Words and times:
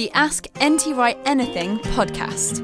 The 0.00 0.10
Ask 0.12 0.46
NT 0.64 0.96
Wright 0.96 1.18
Anything 1.26 1.76
podcast. 1.80 2.62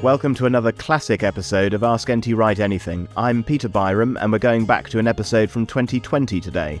Welcome 0.00 0.36
to 0.36 0.46
another 0.46 0.70
classic 0.70 1.24
episode 1.24 1.74
of 1.74 1.82
Ask 1.82 2.08
NT 2.08 2.28
Wright 2.28 2.60
Anything. 2.60 3.08
I'm 3.16 3.42
Peter 3.42 3.68
Byram, 3.68 4.16
and 4.18 4.30
we're 4.30 4.38
going 4.38 4.66
back 4.66 4.88
to 4.90 5.00
an 5.00 5.08
episode 5.08 5.50
from 5.50 5.66
2020 5.66 6.40
today. 6.40 6.80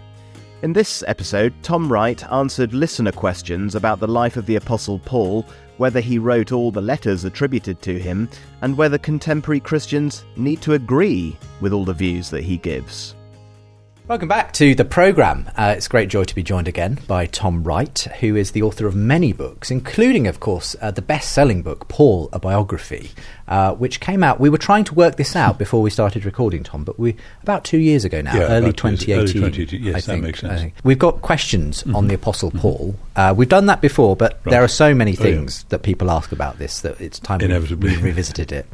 In 0.62 0.72
this 0.72 1.02
episode, 1.08 1.52
Tom 1.64 1.90
Wright 1.92 2.22
answered 2.30 2.72
listener 2.72 3.10
questions 3.10 3.74
about 3.74 3.98
the 3.98 4.06
life 4.06 4.36
of 4.36 4.46
the 4.46 4.54
Apostle 4.54 5.00
Paul, 5.00 5.44
whether 5.78 5.98
he 5.98 6.20
wrote 6.20 6.52
all 6.52 6.70
the 6.70 6.80
letters 6.80 7.24
attributed 7.24 7.82
to 7.82 7.98
him, 7.98 8.28
and 8.60 8.78
whether 8.78 8.96
contemporary 8.96 9.58
Christians 9.58 10.24
need 10.36 10.62
to 10.62 10.74
agree 10.74 11.36
with 11.60 11.72
all 11.72 11.84
the 11.84 11.92
views 11.92 12.30
that 12.30 12.44
he 12.44 12.58
gives. 12.58 13.16
Welcome 14.08 14.26
back 14.26 14.52
to 14.54 14.74
the 14.74 14.84
programme. 14.84 15.48
Uh, 15.56 15.74
it's 15.76 15.86
a 15.86 15.88
great 15.88 16.08
joy 16.08 16.24
to 16.24 16.34
be 16.34 16.42
joined 16.42 16.66
again 16.66 16.98
by 17.06 17.26
Tom 17.26 17.62
Wright, 17.62 17.96
who 18.18 18.34
is 18.34 18.50
the 18.50 18.60
author 18.60 18.88
of 18.88 18.96
many 18.96 19.32
books, 19.32 19.70
including, 19.70 20.26
of 20.26 20.40
course, 20.40 20.74
uh, 20.80 20.90
the 20.90 21.00
best 21.00 21.30
selling 21.30 21.62
book, 21.62 21.86
Paul, 21.86 22.28
a 22.32 22.40
Biography, 22.40 23.12
uh, 23.48 23.74
which 23.74 24.00
came 24.00 24.22
out. 24.22 24.40
We 24.40 24.48
were 24.48 24.58
trying 24.58 24.84
to 24.84 24.94
work 24.94 25.16
this 25.16 25.34
out 25.36 25.58
before 25.58 25.82
we 25.82 25.90
started 25.90 26.24
recording, 26.24 26.62
Tom, 26.62 26.84
but 26.84 26.98
we 26.98 27.16
about 27.42 27.64
two 27.64 27.78
years 27.78 28.04
ago 28.04 28.20
now, 28.20 28.34
yeah, 28.34 28.42
early 28.42 28.72
2018. 28.72 29.14
Early 29.16 29.32
2018. 29.32 29.82
Yes, 29.82 29.94
I 29.94 30.00
think, 30.00 30.22
that 30.22 30.26
makes 30.26 30.40
sense. 30.40 30.72
We've 30.84 30.98
got 30.98 31.22
questions 31.22 31.82
mm-hmm. 31.82 31.96
on 31.96 32.08
the 32.08 32.14
Apostle 32.14 32.50
mm-hmm. 32.50 32.58
Paul. 32.58 32.94
Uh, 33.16 33.34
we've 33.36 33.48
done 33.48 33.66
that 33.66 33.80
before, 33.80 34.16
but 34.16 34.40
right. 34.44 34.52
there 34.52 34.62
are 34.62 34.68
so 34.68 34.94
many 34.94 35.14
things 35.14 35.60
oh, 35.60 35.64
yeah. 35.64 35.68
that 35.70 35.82
people 35.82 36.10
ask 36.10 36.32
about 36.32 36.58
this 36.58 36.80
that 36.80 37.00
it's 37.00 37.18
time 37.18 37.40
we, 37.40 37.74
we 37.74 37.96
revisited 37.96 38.52
it. 38.52 38.66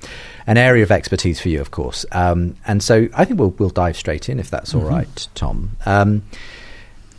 An 0.47 0.57
area 0.57 0.83
of 0.83 0.91
expertise 0.91 1.41
for 1.41 1.49
you, 1.49 1.61
of 1.61 1.71
course. 1.71 2.07
Um, 2.13 2.57
and 2.67 2.83
so 2.83 3.09
I 3.15 3.25
think 3.25 3.41
we'll, 3.41 3.55
we'll 3.59 3.71
dive 3.71 3.97
straight 3.97 4.29
in 4.29 4.39
if 4.39 4.51
that's 4.51 4.73
mm-hmm. 4.73 4.85
all 4.85 4.91
right, 4.91 5.29
Tom. 5.35 5.77
Um, 5.87 6.23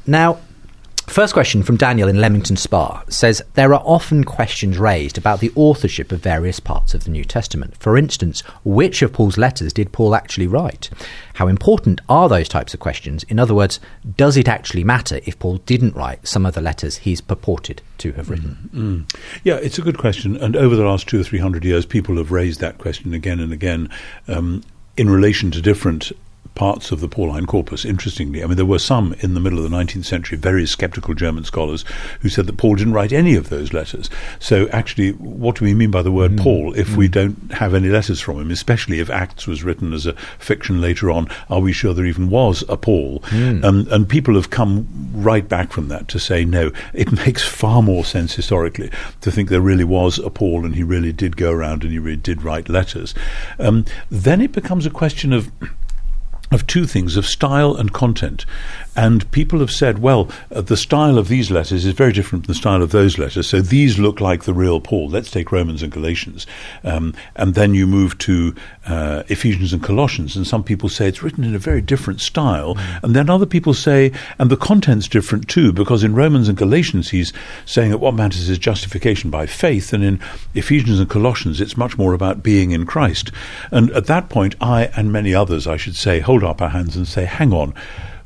now, 0.07 0.39
First 1.09 1.33
question 1.33 1.63
from 1.63 1.75
Daniel 1.75 2.07
in 2.07 2.21
Leamington 2.21 2.55
Spa 2.55 3.03
says 3.09 3.41
there 3.55 3.73
are 3.73 3.81
often 3.83 4.23
questions 4.23 4.77
raised 4.77 5.17
about 5.17 5.39
the 5.39 5.51
authorship 5.55 6.11
of 6.11 6.21
various 6.21 6.59
parts 6.59 6.93
of 6.93 7.03
the 7.03 7.09
New 7.09 7.25
Testament. 7.25 7.75
For 7.77 7.97
instance, 7.97 8.41
which 8.63 9.01
of 9.01 9.11
Paul's 9.11 9.37
letters 9.37 9.73
did 9.73 9.91
Paul 9.91 10.13
actually 10.13 10.45
write? 10.45 10.91
How 11.33 11.47
important 11.47 11.99
are 12.07 12.29
those 12.29 12.47
types 12.47 12.75
of 12.75 12.79
questions? 12.79 13.23
In 13.23 13.39
other 13.39 13.55
words, 13.55 13.79
does 14.17 14.37
it 14.37 14.47
actually 14.47 14.83
matter 14.83 15.19
if 15.25 15.39
Paul 15.39 15.57
didn't 15.65 15.95
write 15.95 16.27
some 16.27 16.45
of 16.45 16.53
the 16.53 16.61
letters 16.61 16.97
he's 16.97 17.21
purported 17.21 17.81
to 17.97 18.11
have 18.11 18.29
written? 18.29 18.69
Mm-hmm. 18.71 19.39
Yeah, 19.43 19.55
it's 19.55 19.79
a 19.79 19.81
good 19.83 19.97
question. 19.97 20.37
And 20.37 20.55
over 20.55 20.75
the 20.75 20.85
last 20.85 21.07
two 21.07 21.19
or 21.19 21.23
three 21.23 21.39
hundred 21.39 21.65
years, 21.65 21.87
people 21.87 22.17
have 22.17 22.31
raised 22.31 22.59
that 22.59 22.77
question 22.77 23.15
again 23.15 23.39
and 23.39 23.51
again 23.51 23.89
um, 24.27 24.63
in 24.95 25.09
relation 25.09 25.49
to 25.51 25.61
different 25.61 26.11
parts 26.59 26.91
of 26.91 26.99
the 26.99 27.07
Pauline 27.07 27.45
corpus, 27.45 27.85
interestingly. 27.85 28.43
I 28.43 28.45
mean, 28.45 28.57
there 28.57 28.65
were 28.65 28.79
some 28.79 29.15
in 29.19 29.33
the 29.33 29.39
middle 29.39 29.63
of 29.63 29.71
the 29.71 29.77
19th 29.77 30.03
century, 30.03 30.37
very 30.37 30.65
skeptical 30.65 31.13
German 31.13 31.45
scholars 31.45 31.85
who 32.19 32.27
said 32.27 32.47
that 32.47 32.57
Paul 32.57 32.75
didn't 32.75 32.91
write 32.91 33.13
any 33.13 33.35
of 33.35 33.47
those 33.47 33.71
letters. 33.71 34.09
So, 34.39 34.67
actually, 34.67 35.11
what 35.13 35.55
do 35.55 35.63
we 35.63 35.73
mean 35.73 35.89
by 35.89 36.01
the 36.01 36.11
word 36.11 36.33
mm. 36.33 36.41
Paul 36.41 36.73
if 36.73 36.89
mm. 36.89 36.97
we 36.97 37.07
don't 37.07 37.53
have 37.53 37.73
any 37.73 37.87
letters 37.87 38.19
from 38.19 38.41
him, 38.41 38.51
especially 38.51 38.99
if 38.99 39.09
Acts 39.09 39.47
was 39.47 39.63
written 39.63 39.93
as 39.93 40.05
a 40.05 40.11
fiction 40.37 40.81
later 40.81 41.09
on? 41.09 41.29
Are 41.49 41.61
we 41.61 41.71
sure 41.71 41.93
there 41.93 42.05
even 42.05 42.29
was 42.29 42.65
a 42.67 42.75
Paul? 42.75 43.21
Mm. 43.27 43.63
Um, 43.63 43.87
and 43.89 44.09
people 44.09 44.35
have 44.35 44.49
come 44.49 44.85
right 45.13 45.47
back 45.47 45.71
from 45.71 45.87
that 45.87 46.09
to 46.09 46.19
say, 46.19 46.43
no, 46.43 46.73
it 46.93 47.09
makes 47.25 47.47
far 47.47 47.81
more 47.81 48.03
sense 48.03 48.35
historically 48.35 48.91
to 49.21 49.31
think 49.31 49.47
there 49.47 49.61
really 49.61 49.85
was 49.85 50.19
a 50.19 50.29
Paul 50.29 50.65
and 50.65 50.75
he 50.75 50.83
really 50.83 51.13
did 51.13 51.37
go 51.37 51.53
around 51.53 51.83
and 51.83 51.93
he 51.93 51.99
really 51.99 52.17
did 52.17 52.43
write 52.43 52.67
letters. 52.67 53.15
Um, 53.59 53.85
then 54.11 54.41
it 54.41 54.51
becomes 54.51 54.85
a 54.85 54.89
question 54.89 55.31
of 55.31 55.49
of 56.51 56.65
two 56.67 56.85
things 56.85 57.15
of 57.15 57.25
style 57.25 57.75
and 57.75 57.93
content. 57.93 58.45
And 58.99 59.31
people 59.31 59.59
have 59.59 59.71
said, 59.71 59.99
well, 59.99 60.29
uh, 60.53 60.59
the 60.59 60.75
style 60.75 61.17
of 61.17 61.29
these 61.29 61.49
letters 61.49 61.85
is 61.85 61.93
very 61.93 62.11
different 62.11 62.43
from 62.43 62.53
the 62.53 62.59
style 62.59 62.83
of 62.83 62.91
those 62.91 63.17
letters. 63.17 63.47
So 63.47 63.61
these 63.61 63.97
look 63.97 64.19
like 64.19 64.43
the 64.43 64.53
real 64.53 64.81
Paul. 64.81 65.07
Let's 65.07 65.31
take 65.31 65.53
Romans 65.53 65.81
and 65.81 65.89
Galatians. 65.89 66.45
Um, 66.83 67.13
and 67.37 67.55
then 67.55 67.73
you 67.73 67.87
move 67.87 68.17
to 68.17 68.53
uh, 68.87 69.23
Ephesians 69.29 69.71
and 69.71 69.81
Colossians. 69.81 70.35
And 70.35 70.45
some 70.45 70.65
people 70.65 70.89
say 70.89 71.07
it's 71.07 71.23
written 71.23 71.45
in 71.45 71.55
a 71.55 71.59
very 71.59 71.79
different 71.79 72.19
style. 72.19 72.75
Mm. 72.75 73.03
And 73.03 73.15
then 73.15 73.29
other 73.29 73.45
people 73.45 73.73
say, 73.73 74.11
and 74.37 74.51
the 74.51 74.57
content's 74.57 75.07
different 75.07 75.47
too, 75.47 75.71
because 75.71 76.03
in 76.03 76.13
Romans 76.13 76.49
and 76.49 76.57
Galatians, 76.57 77.09
he's 77.09 77.31
saying 77.65 77.91
that 77.91 77.99
what 77.99 78.15
matters 78.15 78.49
is 78.49 78.57
justification 78.57 79.29
by 79.29 79.45
faith. 79.45 79.93
And 79.93 80.03
in 80.03 80.19
Ephesians 80.55 80.99
and 80.99 81.09
Colossians, 81.09 81.61
it's 81.61 81.77
much 81.77 81.97
more 81.97 82.13
about 82.13 82.43
being 82.43 82.71
in 82.71 82.85
Christ. 82.85 83.31
And 83.71 83.91
at 83.91 84.07
that 84.07 84.27
point, 84.27 84.55
I 84.59 84.87
and 84.97 85.09
many 85.09 85.33
others, 85.33 85.67
I 85.67 85.77
should 85.77 85.95
say, 85.95 86.19
hold 86.19 86.43
up 86.43 86.61
our 86.61 86.67
hands 86.67 86.97
and 86.97 87.07
say, 87.07 87.23
hang 87.23 87.53
on 87.53 87.73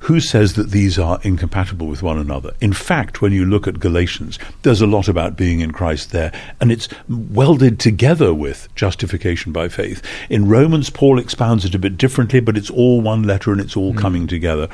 who 0.04 0.20
says 0.20 0.54
that 0.54 0.72
these 0.72 1.00
are 1.00 1.20
incompatible 1.24 1.88
with 1.88 2.04
one 2.04 2.18
another? 2.18 2.54
In 2.60 2.74
fact, 2.74 3.22
when 3.22 3.32
you 3.32 3.46
look 3.46 3.68
at 3.68 3.80
Galatians, 3.80 4.38
there's 4.64 4.82
a 4.82 4.88
lot 4.88 5.08
about 5.08 5.38
being 5.38 5.62
in 5.62 5.72
Christ 5.72 6.12
there, 6.12 6.34
and 6.60 6.72
it's 6.74 6.90
welded 7.08 7.80
together 7.80 8.34
with 8.34 8.68
justification 8.76 9.54
by 9.54 9.70
faith. 9.70 10.02
In 10.30 10.50
Romans, 10.50 10.90
Paul 10.90 11.20
expounds 11.20 11.64
it 11.64 11.74
a 11.74 11.80
bit 11.80 11.98
differently, 11.98 12.42
but 12.42 12.58
it's 12.58 12.70
all 12.70 13.00
one 13.00 13.24
letter 13.24 13.54
and 13.54 13.62
it's 13.62 13.78
all 13.78 13.94
mm. 13.94 13.98
coming 13.98 14.28
together. 14.28 14.68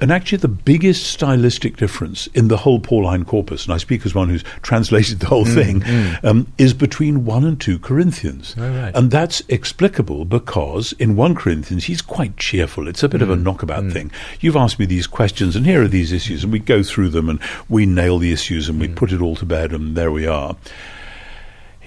And 0.00 0.12
actually, 0.12 0.38
the 0.38 0.48
biggest 0.48 1.06
stylistic 1.06 1.78
difference 1.78 2.26
in 2.28 2.48
the 2.48 2.58
whole 2.58 2.80
Pauline 2.80 3.24
corpus, 3.24 3.64
and 3.64 3.72
I 3.72 3.78
speak 3.78 4.04
as 4.04 4.14
one 4.14 4.28
who's 4.28 4.42
translated 4.60 5.20
the 5.20 5.26
whole 5.26 5.46
mm, 5.46 5.54
thing, 5.54 5.80
mm. 5.80 6.24
Um, 6.24 6.52
is 6.58 6.74
between 6.74 7.24
1 7.24 7.44
and 7.44 7.60
2 7.60 7.78
Corinthians. 7.78 8.54
Oh, 8.58 8.68
right. 8.68 8.94
And 8.94 9.10
that's 9.10 9.42
explicable 9.48 10.24
because 10.24 10.92
in 10.94 11.16
1 11.16 11.34
Corinthians, 11.34 11.84
he's 11.84 12.02
quite 12.02 12.36
cheerful. 12.36 12.88
It's 12.88 13.02
a 13.02 13.08
bit 13.08 13.20
mm, 13.20 13.24
of 13.24 13.30
a 13.30 13.36
mm, 13.36 13.42
knockabout 13.42 13.84
mm. 13.84 13.92
thing. 13.92 14.10
You've 14.40 14.56
asked 14.56 14.78
me 14.78 14.84
these 14.84 15.06
questions, 15.06 15.56
and 15.56 15.64
here 15.64 15.82
are 15.82 15.88
these 15.88 16.12
issues, 16.12 16.44
and 16.44 16.52
we 16.52 16.58
go 16.58 16.82
through 16.82 17.08
them, 17.08 17.30
and 17.30 17.40
we 17.68 17.86
nail 17.86 18.18
the 18.18 18.32
issues, 18.32 18.68
and 18.68 18.78
we 18.78 18.88
mm. 18.88 18.96
put 18.96 19.12
it 19.12 19.22
all 19.22 19.36
to 19.36 19.46
bed, 19.46 19.72
and 19.72 19.96
there 19.96 20.12
we 20.12 20.26
are. 20.26 20.56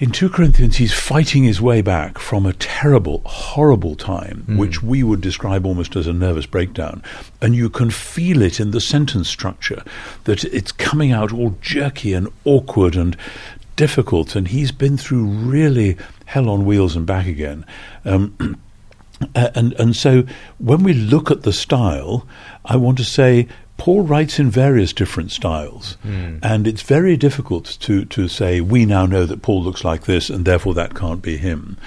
In 0.00 0.12
2 0.12 0.30
Corinthians, 0.30 0.76
he's 0.76 0.94
fighting 0.94 1.44
his 1.44 1.60
way 1.60 1.82
back 1.82 2.18
from 2.18 2.46
a 2.46 2.54
terrible, 2.54 3.20
horrible 3.26 3.94
time, 3.94 4.46
mm. 4.48 4.56
which 4.56 4.82
we 4.82 5.02
would 5.02 5.20
describe 5.20 5.66
almost 5.66 5.94
as 5.94 6.06
a 6.06 6.12
nervous 6.14 6.46
breakdown. 6.46 7.02
And 7.42 7.54
you 7.54 7.68
can 7.68 7.90
feel 7.90 8.40
it 8.40 8.58
in 8.58 8.70
the 8.70 8.80
sentence 8.80 9.28
structure 9.28 9.84
that 10.24 10.42
it's 10.44 10.72
coming 10.72 11.12
out 11.12 11.34
all 11.34 11.54
jerky 11.60 12.14
and 12.14 12.28
awkward 12.46 12.96
and 12.96 13.14
difficult. 13.76 14.34
And 14.34 14.48
he's 14.48 14.72
been 14.72 14.96
through 14.96 15.26
really 15.26 15.98
hell 16.24 16.48
on 16.48 16.64
wheels 16.64 16.96
and 16.96 17.04
back 17.04 17.26
again. 17.26 17.66
Um, 18.06 18.58
and, 19.34 19.74
and 19.74 19.94
so 19.94 20.24
when 20.56 20.82
we 20.82 20.94
look 20.94 21.30
at 21.30 21.42
the 21.42 21.52
style, 21.52 22.26
I 22.64 22.76
want 22.76 22.96
to 22.96 23.04
say 23.04 23.48
Paul 23.80 24.02
writes 24.02 24.38
in 24.38 24.50
various 24.50 24.92
different 24.92 25.30
styles, 25.30 25.96
mm. 26.04 26.38
and 26.42 26.66
it's 26.66 26.82
very 26.82 27.16
difficult 27.16 27.64
to, 27.80 28.04
to 28.04 28.28
say, 28.28 28.60
we 28.60 28.84
now 28.84 29.06
know 29.06 29.24
that 29.24 29.40
Paul 29.40 29.62
looks 29.62 29.84
like 29.84 30.04
this, 30.04 30.28
and 30.28 30.44
therefore 30.44 30.74
that 30.74 30.94
can't 30.94 31.22
be 31.22 31.38
him. 31.38 31.78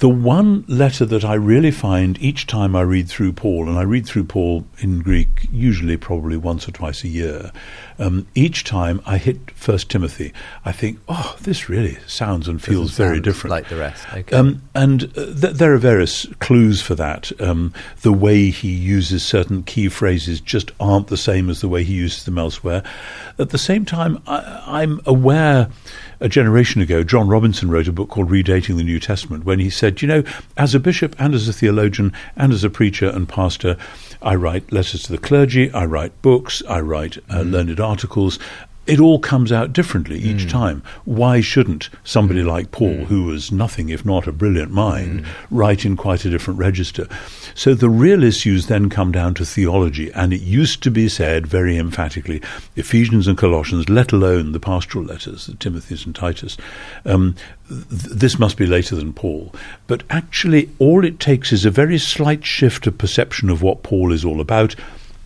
The 0.00 0.10
one 0.10 0.66
letter 0.68 1.06
that 1.06 1.24
I 1.24 1.32
really 1.32 1.70
find 1.70 2.20
each 2.20 2.46
time 2.46 2.76
I 2.76 2.82
read 2.82 3.08
through 3.08 3.32
Paul, 3.32 3.66
and 3.66 3.78
I 3.78 3.82
read 3.82 4.04
through 4.04 4.24
Paul 4.24 4.66
in 4.80 5.00
Greek 5.00 5.48
usually 5.50 5.96
probably 5.96 6.36
once 6.36 6.68
or 6.68 6.72
twice 6.72 7.02
a 7.02 7.08
year, 7.08 7.50
um, 8.02 8.26
each 8.34 8.64
time 8.64 9.00
I 9.06 9.18
hit 9.18 9.50
First 9.52 9.88
Timothy, 9.88 10.32
I 10.64 10.72
think, 10.72 10.98
oh, 11.08 11.36
this 11.42 11.68
really 11.68 11.98
sounds 12.06 12.48
and 12.48 12.60
feels 12.60 12.90
Doesn't 12.90 13.06
very 13.06 13.20
different, 13.20 13.52
like 13.52 13.68
the 13.68 13.76
rest. 13.76 14.04
Okay. 14.12 14.36
Um, 14.36 14.62
and 14.74 15.04
uh, 15.16 15.26
th- 15.26 15.54
there 15.54 15.72
are 15.72 15.78
various 15.78 16.26
clues 16.40 16.82
for 16.82 16.96
that. 16.96 17.30
Um, 17.40 17.72
the 18.02 18.12
way 18.12 18.50
he 18.50 18.70
uses 18.70 19.24
certain 19.24 19.62
key 19.62 19.88
phrases 19.88 20.40
just 20.40 20.72
aren't 20.80 21.06
the 21.06 21.16
same 21.16 21.48
as 21.48 21.60
the 21.60 21.68
way 21.68 21.84
he 21.84 21.94
uses 21.94 22.24
them 22.24 22.38
elsewhere. 22.38 22.82
At 23.38 23.50
the 23.50 23.58
same 23.58 23.84
time, 23.84 24.20
I, 24.26 24.82
am 24.82 25.00
aware 25.06 25.68
a 26.22 26.28
generation 26.28 26.80
ago, 26.80 27.02
John 27.02 27.26
Robinson 27.26 27.68
wrote 27.68 27.88
a 27.88 27.92
book 27.92 28.08
called 28.08 28.30
Redating 28.30 28.76
the 28.76 28.84
New 28.84 29.00
Testament 29.00 29.44
when 29.44 29.58
he 29.58 29.68
said, 29.68 30.00
you 30.00 30.08
know, 30.08 30.22
as 30.56 30.72
a 30.72 30.80
bishop 30.80 31.16
and 31.18 31.34
as 31.34 31.48
a 31.48 31.52
theologian 31.52 32.12
and 32.36 32.52
as 32.52 32.62
a 32.62 32.70
preacher 32.70 33.08
and 33.08 33.28
pastor, 33.28 33.76
I 34.22 34.36
write 34.36 34.72
letters 34.72 35.02
to 35.02 35.12
the 35.12 35.18
clergy, 35.18 35.70
I 35.72 35.84
write 35.84 36.22
books, 36.22 36.62
I 36.68 36.80
write 36.80 37.18
uh, 37.28 37.38
mm. 37.38 37.50
learned 37.50 37.80
articles, 37.80 38.38
it 38.86 38.98
all 38.98 39.18
comes 39.18 39.52
out 39.52 39.72
differently 39.72 40.18
each 40.18 40.46
mm. 40.46 40.50
time. 40.50 40.82
Why 41.04 41.40
shouldn't 41.40 41.88
somebody 42.02 42.42
mm. 42.42 42.46
like 42.46 42.72
Paul, 42.72 42.94
mm. 42.94 43.04
who 43.04 43.24
was 43.24 43.52
nothing 43.52 43.90
if 43.90 44.04
not 44.04 44.26
a 44.26 44.32
brilliant 44.32 44.72
mind, 44.72 45.24
mm. 45.24 45.26
write 45.50 45.84
in 45.84 45.96
quite 45.96 46.24
a 46.24 46.30
different 46.30 46.58
register? 46.58 47.06
So 47.54 47.74
the 47.74 47.88
real 47.88 48.24
issues 48.24 48.66
then 48.66 48.90
come 48.90 49.12
down 49.12 49.34
to 49.34 49.44
theology, 49.44 50.10
and 50.12 50.32
it 50.32 50.40
used 50.40 50.82
to 50.82 50.90
be 50.90 51.08
said 51.08 51.46
very 51.46 51.76
emphatically 51.76 52.42
Ephesians 52.74 53.28
and 53.28 53.38
Colossians, 53.38 53.88
let 53.88 54.12
alone 54.12 54.52
the 54.52 54.60
pastoral 54.60 55.04
letters, 55.04 55.46
the 55.46 55.54
Timothy's 55.54 56.04
and 56.04 56.14
Titus, 56.14 56.56
um, 57.04 57.36
th- 57.68 57.84
this 57.88 58.38
must 58.38 58.56
be 58.56 58.66
later 58.66 58.96
than 58.96 59.12
Paul. 59.12 59.54
But 59.86 60.02
actually, 60.10 60.70
all 60.80 61.04
it 61.04 61.20
takes 61.20 61.52
is 61.52 61.64
a 61.64 61.70
very 61.70 61.98
slight 61.98 62.44
shift 62.44 62.86
of 62.88 62.98
perception 62.98 63.48
of 63.48 63.62
what 63.62 63.84
Paul 63.84 64.12
is 64.12 64.24
all 64.24 64.40
about 64.40 64.74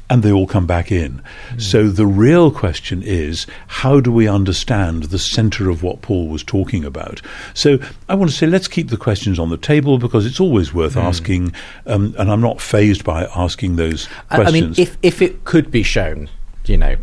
and 0.08 0.22
they 0.22 0.32
all 0.32 0.46
come 0.46 0.66
back 0.66 0.92
in. 0.92 1.20
Mm. 1.50 1.62
So 1.62 1.88
the 1.88 2.06
real 2.06 2.50
question 2.50 3.02
is 3.02 3.46
how 3.66 4.00
do 4.00 4.12
we 4.12 4.28
understand 4.28 5.04
the 5.04 5.18
center 5.18 5.68
of 5.68 5.82
what 5.82 6.02
Paul 6.02 6.28
was 6.28 6.42
talking 6.42 6.84
about? 6.84 7.20
So 7.54 7.78
I 8.08 8.14
want 8.14 8.30
to 8.30 8.36
say 8.36 8.46
let's 8.46 8.68
keep 8.68 8.88
the 8.88 8.96
questions 8.96 9.38
on 9.38 9.50
the 9.50 9.56
table 9.56 9.98
because 9.98 10.26
it's 10.26 10.40
always 10.40 10.72
worth 10.72 10.94
mm. 10.94 11.02
asking, 11.02 11.54
um, 11.86 12.14
and 12.18 12.30
I'm 12.30 12.40
not 12.40 12.60
fazed 12.60 13.04
by 13.04 13.24
asking 13.34 13.76
those 13.76 14.08
questions. 14.28 14.48
I 14.48 14.50
mean, 14.52 14.74
if, 14.76 14.96
if 15.02 15.22
it 15.22 15.44
could 15.44 15.70
be 15.70 15.82
shown, 15.82 16.28
you 16.66 16.76
know, 16.76 16.96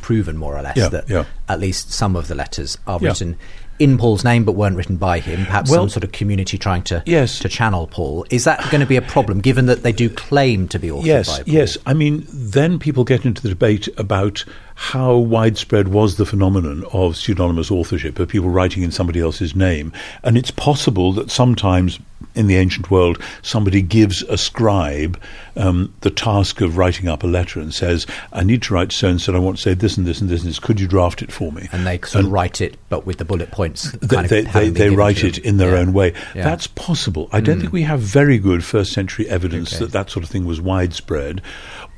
proven 0.00 0.36
more 0.36 0.56
or 0.56 0.62
less 0.62 0.76
yeah, 0.76 0.88
that 0.88 1.08
yeah. 1.08 1.24
at 1.48 1.60
least 1.60 1.92
some 1.92 2.16
of 2.16 2.28
the 2.28 2.34
letters 2.34 2.76
are 2.86 2.98
yeah. 3.00 3.08
written 3.08 3.36
in 3.78 3.98
Paul's 3.98 4.24
name 4.24 4.44
but 4.44 4.52
weren't 4.52 4.76
written 4.76 4.96
by 4.96 5.18
him, 5.18 5.44
perhaps 5.44 5.70
well, 5.70 5.80
some 5.80 5.88
sort 5.88 6.04
of 6.04 6.12
community 6.12 6.58
trying 6.58 6.82
to 6.84 7.02
yes. 7.06 7.38
to 7.40 7.48
channel 7.48 7.86
Paul. 7.86 8.26
Is 8.30 8.44
that 8.44 8.60
going 8.70 8.80
to 8.80 8.86
be 8.86 8.96
a 8.96 9.02
problem, 9.02 9.40
given 9.40 9.66
that 9.66 9.82
they 9.82 9.92
do 9.92 10.08
claim 10.08 10.68
to 10.68 10.78
be 10.78 10.88
authored 10.88 11.04
yes, 11.04 11.28
by 11.28 11.44
Paul? 11.44 11.54
Yes, 11.54 11.78
I 11.86 11.94
mean, 11.94 12.26
then 12.28 12.78
people 12.78 13.04
get 13.04 13.24
into 13.24 13.42
the 13.42 13.48
debate 13.48 13.88
about 13.98 14.44
how 14.82 15.16
widespread 15.16 15.86
was 15.86 16.16
the 16.16 16.26
phenomenon 16.26 16.84
of 16.92 17.16
pseudonymous 17.16 17.70
authorship, 17.70 18.18
of 18.18 18.28
people 18.28 18.50
writing 18.50 18.82
in 18.82 18.90
somebody 18.90 19.20
else's 19.20 19.54
name. 19.54 19.92
And 20.24 20.36
it's 20.36 20.50
possible 20.50 21.12
that 21.12 21.30
sometimes 21.30 22.00
in 22.34 22.48
the 22.48 22.56
ancient 22.56 22.90
world, 22.90 23.22
somebody 23.42 23.80
gives 23.80 24.22
a 24.24 24.36
scribe 24.36 25.20
um, 25.54 25.94
the 26.00 26.10
task 26.10 26.60
of 26.60 26.78
writing 26.78 27.06
up 27.06 27.22
a 27.22 27.28
letter 27.28 27.60
and 27.60 27.72
says, 27.72 28.08
I 28.32 28.42
need 28.42 28.60
to 28.62 28.74
write 28.74 28.90
so 28.90 29.06
and 29.06 29.20
so, 29.20 29.32
I 29.36 29.38
want 29.38 29.58
to 29.58 29.62
say 29.62 29.74
this 29.74 29.96
and 29.96 30.04
this 30.04 30.20
and 30.20 30.28
this 30.28 30.40
and 30.40 30.50
this. 30.50 30.58
Could 30.58 30.80
you 30.80 30.88
draft 30.88 31.22
it 31.22 31.30
for 31.30 31.52
me? 31.52 31.68
And 31.70 31.86
they 31.86 31.98
sort 31.98 32.16
and 32.16 32.26
of 32.26 32.32
write 32.32 32.60
it, 32.60 32.76
but 32.88 33.06
with 33.06 33.18
the 33.18 33.24
bullet 33.24 33.52
points. 33.52 33.92
They, 33.92 34.26
they, 34.26 34.40
they, 34.42 34.68
they 34.68 34.90
write 34.90 35.22
it 35.22 35.38
in 35.38 35.58
their 35.58 35.74
yeah. 35.74 35.80
own 35.80 35.92
way. 35.92 36.12
Yeah. 36.34 36.42
That's 36.42 36.66
possible. 36.66 37.28
I 37.30 37.40
don't 37.40 37.58
mm. 37.58 37.60
think 37.60 37.72
we 37.72 37.82
have 37.82 38.00
very 38.00 38.38
good 38.38 38.64
first 38.64 38.92
century 38.92 39.28
evidence 39.28 39.74
okay. 39.74 39.84
that 39.84 39.92
that 39.92 40.10
sort 40.10 40.24
of 40.24 40.28
thing 40.28 40.44
was 40.44 40.60
widespread. 40.60 41.40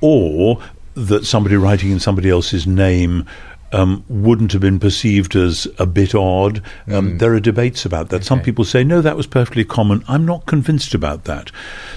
Or 0.02 0.60
that 0.94 1.26
somebody 1.26 1.56
writing 1.56 1.90
in 1.90 2.00
somebody 2.00 2.30
else's 2.30 2.66
name 2.66 3.26
um, 3.74 4.04
wouldn't 4.08 4.52
have 4.52 4.60
been 4.60 4.78
perceived 4.78 5.34
as 5.34 5.66
a 5.78 5.86
bit 5.86 6.14
odd. 6.14 6.58
Um, 6.86 7.12
mm. 7.12 7.18
There 7.18 7.34
are 7.34 7.40
debates 7.40 7.84
about 7.84 8.08
that. 8.10 8.16
Okay. 8.16 8.24
Some 8.24 8.40
people 8.40 8.64
say 8.64 8.84
no, 8.84 9.00
that 9.00 9.16
was 9.16 9.26
perfectly 9.26 9.64
common. 9.64 10.04
I'm 10.06 10.24
not 10.24 10.46
convinced 10.46 10.94
about 10.94 11.24
that. 11.24 11.50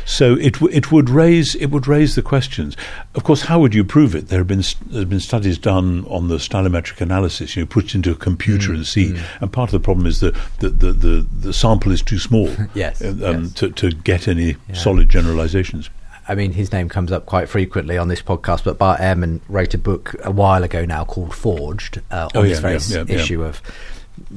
So 0.06 0.34
it 0.36 0.54
w- 0.54 0.76
it 0.76 0.92
would 0.92 1.10
raise 1.10 1.54
it 1.56 1.68
would 1.68 1.88
raise 1.88 2.16
the 2.16 2.24
questions. 2.24 2.76
Of 3.14 3.24
course, 3.24 3.44
how 3.44 3.60
would 3.60 3.76
you 3.76 3.84
prove 3.84 4.16
it? 4.16 4.30
There 4.30 4.40
have 4.40 4.48
been 4.48 4.64
st- 4.64 4.92
there 4.92 5.02
have 5.02 5.10
been 5.10 5.20
studies 5.20 5.60
done 5.60 6.06
on 6.06 6.30
the 6.30 6.38
stylometric 6.38 7.00
analysis. 7.00 7.56
You 7.56 7.64
know, 7.64 7.68
put 7.68 7.86
it 7.86 7.96
into 7.96 8.12
a 8.12 8.16
computer 8.16 8.72
mm. 8.72 8.78
and 8.78 8.88
see. 8.88 9.12
Mm. 9.12 9.42
And 9.42 9.54
part 9.54 9.70
of 9.70 9.74
the 9.74 9.84
problem 9.84 10.08
is 10.08 10.20
that 10.22 10.36
the 10.60 10.70
the, 10.70 10.92
the, 10.92 11.28
the 11.42 11.54
sample 11.54 11.92
is 11.92 12.02
too 12.02 12.20
small. 12.20 12.50
yes, 12.74 13.02
um, 13.04 13.20
yes. 13.20 13.54
To, 13.54 13.70
to 13.70 13.92
get 13.92 14.28
any 14.28 14.56
yeah. 14.68 14.76
solid 14.76 15.10
generalizations. 15.10 15.92
I 16.28 16.36
mean, 16.36 16.52
his 16.52 16.72
name 16.72 16.90
comes 16.90 17.12
up 17.12 17.26
quite 17.26 17.48
frequently 17.48 17.98
on 17.98 18.08
this 18.08 18.22
podcast, 18.22 18.64
but 18.64 18.78
Bart 18.78 19.00
Ehrman 19.00 19.42
wrote 19.48 19.74
a 19.74 19.78
book 19.78 20.16
a 20.24 20.32
while 20.32 20.64
ago 20.64 20.86
now 20.86 21.06
called 21.06 21.34
Forged 21.34 22.02
uh, 22.12 22.30
on 22.36 22.42
oh, 22.42 22.44
this 22.44 22.60
very 22.60 22.78
yeah, 22.78 23.06
yeah, 23.08 23.22
issue 23.22 23.42
yeah. 23.42 23.48
of 23.48 23.62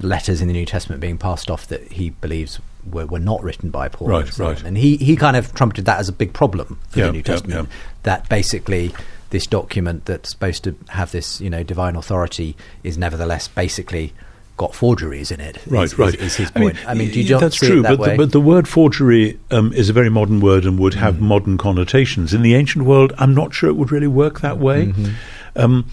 letters 0.00 0.40
in 0.40 0.48
the 0.48 0.54
New 0.54 0.66
Testament 0.66 1.00
being 1.00 1.18
passed 1.18 1.50
off 1.50 1.66
that 1.68 1.92
he 1.92 2.10
believes 2.10 2.60
were, 2.88 3.06
were 3.06 3.18
not 3.18 3.42
written 3.42 3.70
by 3.70 3.88
Paul. 3.88 4.08
Right, 4.08 4.28
and 4.28 4.38
right. 4.38 4.62
And 4.62 4.78
he, 4.78 4.96
he 4.96 5.16
kind 5.16 5.36
of 5.36 5.52
trumpeted 5.54 5.86
that 5.86 5.98
as 5.98 6.08
a 6.08 6.12
big 6.12 6.32
problem 6.32 6.78
for 6.90 7.00
the 7.00 7.12
New 7.12 7.22
Testament, 7.22 7.68
that 8.04 8.28
basically 8.28 8.94
this 9.30 9.46
document 9.46 10.04
that's 10.04 10.30
supposed 10.30 10.64
to 10.64 10.76
have 10.90 11.12
this, 11.12 11.40
you 11.40 11.50
know, 11.50 11.62
divine 11.62 11.96
authority 11.96 12.56
is 12.84 12.96
nevertheless 12.96 13.48
basically– 13.48 14.12
got 14.60 14.74
forgeries 14.74 15.30
in 15.30 15.40
it. 15.40 15.56
Right, 15.66 15.84
is, 15.84 15.98
right. 15.98 16.14
Is, 16.14 16.20
is 16.20 16.36
his 16.36 16.50
point. 16.50 16.76
I 16.86 16.92
mean, 16.92 17.02
I 17.02 17.04
mean 17.06 17.10
do 17.12 17.22
you 17.22 17.38
that's 17.38 17.56
true, 17.56 17.80
that 17.80 17.96
but, 17.96 18.10
the, 18.10 18.16
but 18.18 18.32
the 18.32 18.40
word 18.42 18.68
forgery 18.68 19.40
um, 19.50 19.72
is 19.72 19.88
a 19.88 19.94
very 19.94 20.10
modern 20.10 20.40
word 20.40 20.66
and 20.66 20.78
would 20.78 20.92
have 20.94 21.14
mm. 21.14 21.20
modern 21.20 21.56
connotations. 21.56 22.34
In 22.34 22.42
the 22.42 22.54
ancient 22.54 22.84
world, 22.84 23.14
I'm 23.16 23.34
not 23.34 23.54
sure 23.54 23.70
it 23.70 23.76
would 23.76 23.90
really 23.90 24.06
work 24.06 24.40
that 24.40 24.58
way. 24.58 24.88
Mm-hmm. 24.88 25.14
Um, 25.56 25.86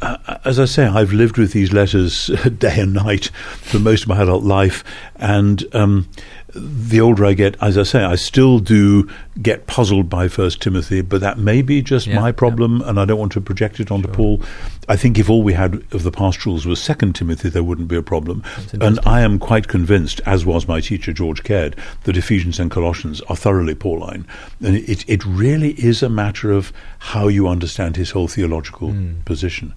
uh, 0.00 0.38
as 0.46 0.58
I 0.58 0.64
say, 0.64 0.86
I've 0.86 1.12
lived 1.12 1.36
with 1.36 1.52
these 1.52 1.74
letters 1.74 2.26
day 2.58 2.80
and 2.80 2.94
night 2.94 3.26
for 3.58 3.78
most 3.78 4.04
of 4.04 4.08
my 4.08 4.22
adult 4.22 4.42
life, 4.42 4.84
and 5.16 5.62
um, 5.74 6.08
the 6.54 7.00
older 7.00 7.24
I 7.24 7.34
get, 7.34 7.56
as 7.60 7.76
I 7.76 7.82
say, 7.82 8.04
I 8.04 8.14
still 8.14 8.58
do 8.58 9.08
get 9.42 9.66
puzzled 9.66 10.08
by 10.08 10.28
First 10.28 10.62
Timothy, 10.62 11.00
but 11.00 11.20
that 11.20 11.38
may 11.38 11.62
be 11.62 11.82
just 11.82 12.06
yeah, 12.06 12.20
my 12.20 12.32
problem, 12.32 12.80
yeah. 12.80 12.90
and 12.90 13.00
I 13.00 13.04
don't 13.04 13.18
want 13.18 13.32
to 13.32 13.40
project 13.40 13.80
it 13.80 13.90
onto 13.90 14.08
sure. 14.08 14.14
Paul. 14.14 14.42
I 14.88 14.96
think 14.96 15.18
if 15.18 15.28
all 15.28 15.42
we 15.42 15.54
had 15.54 15.82
of 15.92 16.02
the 16.02 16.10
pastorals 16.10 16.66
was 16.66 16.80
Second 16.80 17.14
Timothy, 17.14 17.48
there 17.48 17.62
wouldn't 17.62 17.88
be 17.88 17.96
a 17.96 18.02
problem. 18.02 18.42
And 18.80 18.98
I 19.04 19.22
am 19.22 19.38
quite 19.38 19.68
convinced, 19.68 20.20
as 20.26 20.46
was 20.46 20.68
my 20.68 20.80
teacher 20.80 21.12
George 21.12 21.42
Caird, 21.42 21.76
that 22.04 22.16
Ephesians 22.16 22.60
and 22.60 22.70
Colossians 22.70 23.20
are 23.22 23.36
thoroughly 23.36 23.74
Pauline, 23.74 24.26
and 24.62 24.76
it 24.76 25.04
it 25.08 25.24
really 25.24 25.72
is 25.72 26.02
a 26.02 26.08
matter 26.08 26.52
of 26.52 26.72
how 26.98 27.28
you 27.28 27.48
understand 27.48 27.96
his 27.96 28.10
whole 28.10 28.28
theological 28.28 28.90
mm. 28.90 29.24
position. 29.24 29.74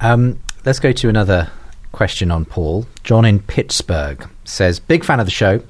Um, 0.00 0.40
let's 0.64 0.80
go 0.80 0.92
to 0.92 1.08
another 1.08 1.50
question 1.92 2.30
on 2.30 2.44
Paul. 2.44 2.86
John 3.02 3.24
in 3.24 3.40
Pittsburgh 3.40 4.28
says, 4.44 4.80
Big 4.80 5.04
fan 5.04 5.20
of 5.20 5.26
the 5.26 5.32
show. 5.32 5.62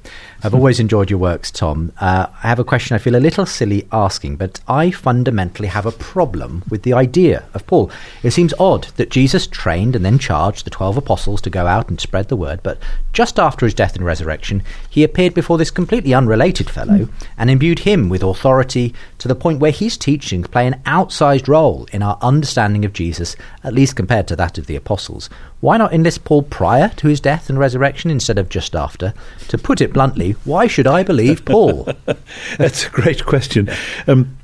I've 0.43 0.53
always 0.53 0.79
enjoyed 0.79 1.09
your 1.09 1.17
works, 1.17 1.49
Tom. 1.49 1.91
Uh, 1.99 2.27
I 2.43 2.49
have 2.49 2.59
a 2.59 2.63
question 2.63 2.93
I 2.93 2.99
feel 2.99 3.15
a 3.15 3.17
little 3.17 3.47
silly 3.47 3.87
asking, 3.91 4.35
but 4.35 4.59
I 4.67 4.91
fundamentally 4.91 5.69
have 5.69 5.87
a 5.87 5.91
problem 5.91 6.63
with 6.69 6.83
the 6.83 6.93
idea 6.93 7.45
of 7.55 7.65
Paul. 7.65 7.89
It 8.21 8.29
seems 8.29 8.53
odd 8.59 8.83
that 8.97 9.09
Jesus 9.09 9.47
trained 9.47 9.95
and 9.95 10.05
then 10.05 10.19
charged 10.19 10.63
the 10.63 10.69
12 10.69 10.97
apostles 10.97 11.41
to 11.41 11.49
go 11.49 11.65
out 11.65 11.89
and 11.89 11.99
spread 11.99 12.27
the 12.27 12.35
word, 12.35 12.59
but 12.61 12.77
just 13.11 13.39
after 13.39 13.65
his 13.65 13.73
death 13.73 13.95
and 13.95 14.05
resurrection, 14.05 14.61
he 14.87 15.03
appeared 15.03 15.33
before 15.33 15.57
this 15.57 15.71
completely 15.71 16.13
unrelated 16.13 16.69
fellow 16.69 17.09
and 17.37 17.49
imbued 17.49 17.79
him 17.79 18.07
with 18.09 18.21
authority 18.21 18.93
to 19.17 19.27
the 19.27 19.35
point 19.35 19.59
where 19.59 19.71
his 19.71 19.97
teachings 19.97 20.47
play 20.47 20.67
an 20.67 20.81
outsized 20.85 21.47
role 21.47 21.87
in 21.91 22.03
our 22.03 22.19
understanding 22.21 22.85
of 22.85 22.93
Jesus, 22.93 23.35
at 23.63 23.73
least 23.73 23.95
compared 23.95 24.27
to 24.27 24.35
that 24.35 24.57
of 24.59 24.67
the 24.67 24.75
apostles. 24.75 25.29
Why 25.61 25.77
not 25.77 25.93
enlist 25.93 26.25
Paul 26.25 26.43
prior 26.43 26.89
to 26.97 27.07
his 27.07 27.19
death 27.19 27.49
and 27.49 27.57
resurrection 27.57 28.11
instead 28.11 28.37
of 28.37 28.49
just 28.49 28.64
after? 28.73 29.13
To 29.49 29.57
put 29.57 29.81
it 29.81 29.91
bluntly, 29.91 30.31
why 30.45 30.67
should 30.67 30.87
I 30.87 31.03
believe 31.03 31.43
Paul? 31.43 31.89
That's 32.57 32.87
a 32.87 32.89
great 32.89 33.25
question. 33.25 33.69
Um, 34.07 34.37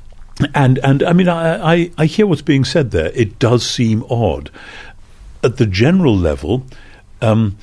and 0.53 0.79
and 0.79 1.03
I 1.03 1.13
mean, 1.13 1.29
I, 1.29 1.73
I, 1.73 1.91
I 1.97 2.05
hear 2.05 2.27
what's 2.27 2.41
being 2.41 2.65
said 2.65 2.91
there. 2.91 3.11
It 3.13 3.39
does 3.39 3.65
seem 3.67 4.03
odd. 4.09 4.49
At 5.43 5.57
the 5.57 5.65
general 5.65 6.15
level, 6.15 6.65
um, 7.21 7.57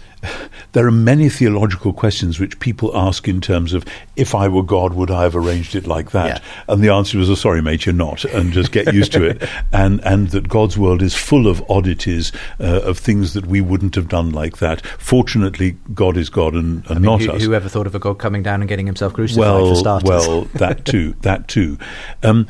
there 0.73 0.87
are 0.87 0.93
many 0.93 1.29
theological 1.29 1.93
questions 1.93 2.39
which 2.39 2.59
people 2.61 2.97
ask 2.97 3.29
in 3.29 3.41
terms 3.41 3.73
of 3.73 3.85
if 4.17 4.35
I 4.35 4.49
were 4.49 4.63
God, 4.63 4.95
would 4.95 5.11
I 5.11 5.23
have 5.23 5.37
arranged 5.37 5.75
it 5.75 5.87
like 5.87 6.11
that? 6.11 6.43
Yeah. 6.43 6.73
And 6.73 6.83
the 6.83 6.91
answer 6.91 7.19
is, 7.19 7.31
oh, 7.31 7.35
sorry, 7.35 7.63
mate, 7.63 7.87
you're 7.87 7.95
not, 7.95 8.25
and 8.25 8.53
just 8.53 8.73
get 8.73 8.93
used 8.93 9.13
to 9.13 9.25
it. 9.25 9.49
And 9.71 10.01
and 10.05 10.31
that 10.31 10.49
God's 10.49 10.79
world 10.79 11.03
is 11.03 11.15
full 11.15 11.47
of 11.47 11.63
oddities 11.71 12.33
uh, 12.59 12.81
of 12.83 12.99
things 12.99 13.35
that 13.35 13.47
we 13.47 13.61
wouldn't 13.61 13.95
have 13.95 14.09
done 14.09 14.31
like 14.31 14.59
that. 14.59 14.85
Fortunately, 14.87 15.77
God 15.95 16.17
is 16.17 16.29
God 16.29 16.55
and, 16.55 16.85
and 16.87 16.91
I 16.91 16.95
mean, 16.95 17.03
not 17.03 17.21
who, 17.21 17.33
us. 17.33 17.43
Whoever 17.43 17.69
thought 17.69 17.87
of 17.87 17.95
a 17.95 17.99
God 17.99 18.19
coming 18.19 18.43
down 18.43 18.61
and 18.61 18.69
getting 18.69 18.87
himself 18.87 19.13
crucified 19.13 19.41
well, 19.41 19.69
for 19.71 19.77
starters? 19.77 20.09
Well, 20.09 20.45
that 20.55 20.85
too, 20.85 21.15
that 21.21 21.49
too. 21.49 21.79
Um, 22.23 22.47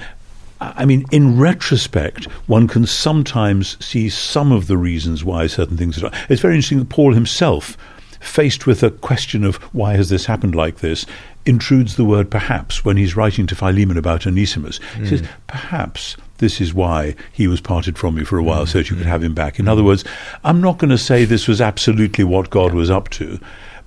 I 0.61 0.85
mean, 0.85 1.05
in 1.13 1.39
retrospect, 1.39 2.25
one 2.47 2.67
can 2.67 2.87
sometimes 2.87 3.77
see 3.85 4.09
some 4.09 4.51
of 4.53 4.67
the 4.67 4.77
reasons 4.77 5.25
why 5.25 5.47
certain 5.47 5.77
things 5.77 5.99
are 5.99 6.09
done. 6.09 6.21
It's 6.29 6.43
very 6.43 6.55
interesting 6.55 6.81
that 6.81 6.89
Paul 6.89 7.15
himself, 7.15 7.77
faced 8.21 8.67
with 8.67 8.83
a 8.83 8.91
question 8.91 9.45
of 9.45 9.57
why 9.73 9.95
has 9.95 10.09
this 10.09 10.27
happened 10.27 10.55
like 10.55 10.79
this, 10.79 11.07
intrudes 11.47 11.97
the 11.97 12.05
word 12.05 12.31
perhaps 12.31 12.85
when 12.85 12.97
he's 12.97 13.17
writing 13.17 13.47
to 13.47 13.55
Philemon 13.55 13.97
about 13.97 14.27
Onesimus. 14.27 14.79
Mm. 14.79 15.01
He 15.01 15.07
says, 15.07 15.21
hmm. 15.21 15.27
perhaps 15.47 16.17
this 16.39 16.61
is 16.61 16.75
why 16.75 17.15
he 17.33 17.47
was 17.47 17.61
parted 17.61 17.97
from 17.97 18.19
you 18.19 18.25
for 18.25 18.39
a 18.39 18.43
while, 18.43 18.65
mm. 18.65 18.69
so 18.69 18.79
that 18.79 18.91
you 18.91 18.97
could 18.97 19.07
have 19.07 19.23
him 19.23 19.35
back. 19.35 19.59
In 19.59 19.69
other 19.69 19.85
words, 19.85 20.05
I'm 20.45 20.61
not 20.61 20.79
going 20.79 20.91
to 20.91 20.99
say 20.99 21.25
this 21.25 21.49
was 21.49 21.61
absolutely 21.61 22.25
what 22.25 22.51
God 22.51 22.75
was 22.75 22.91
up 22.91 23.09
to. 23.11 23.39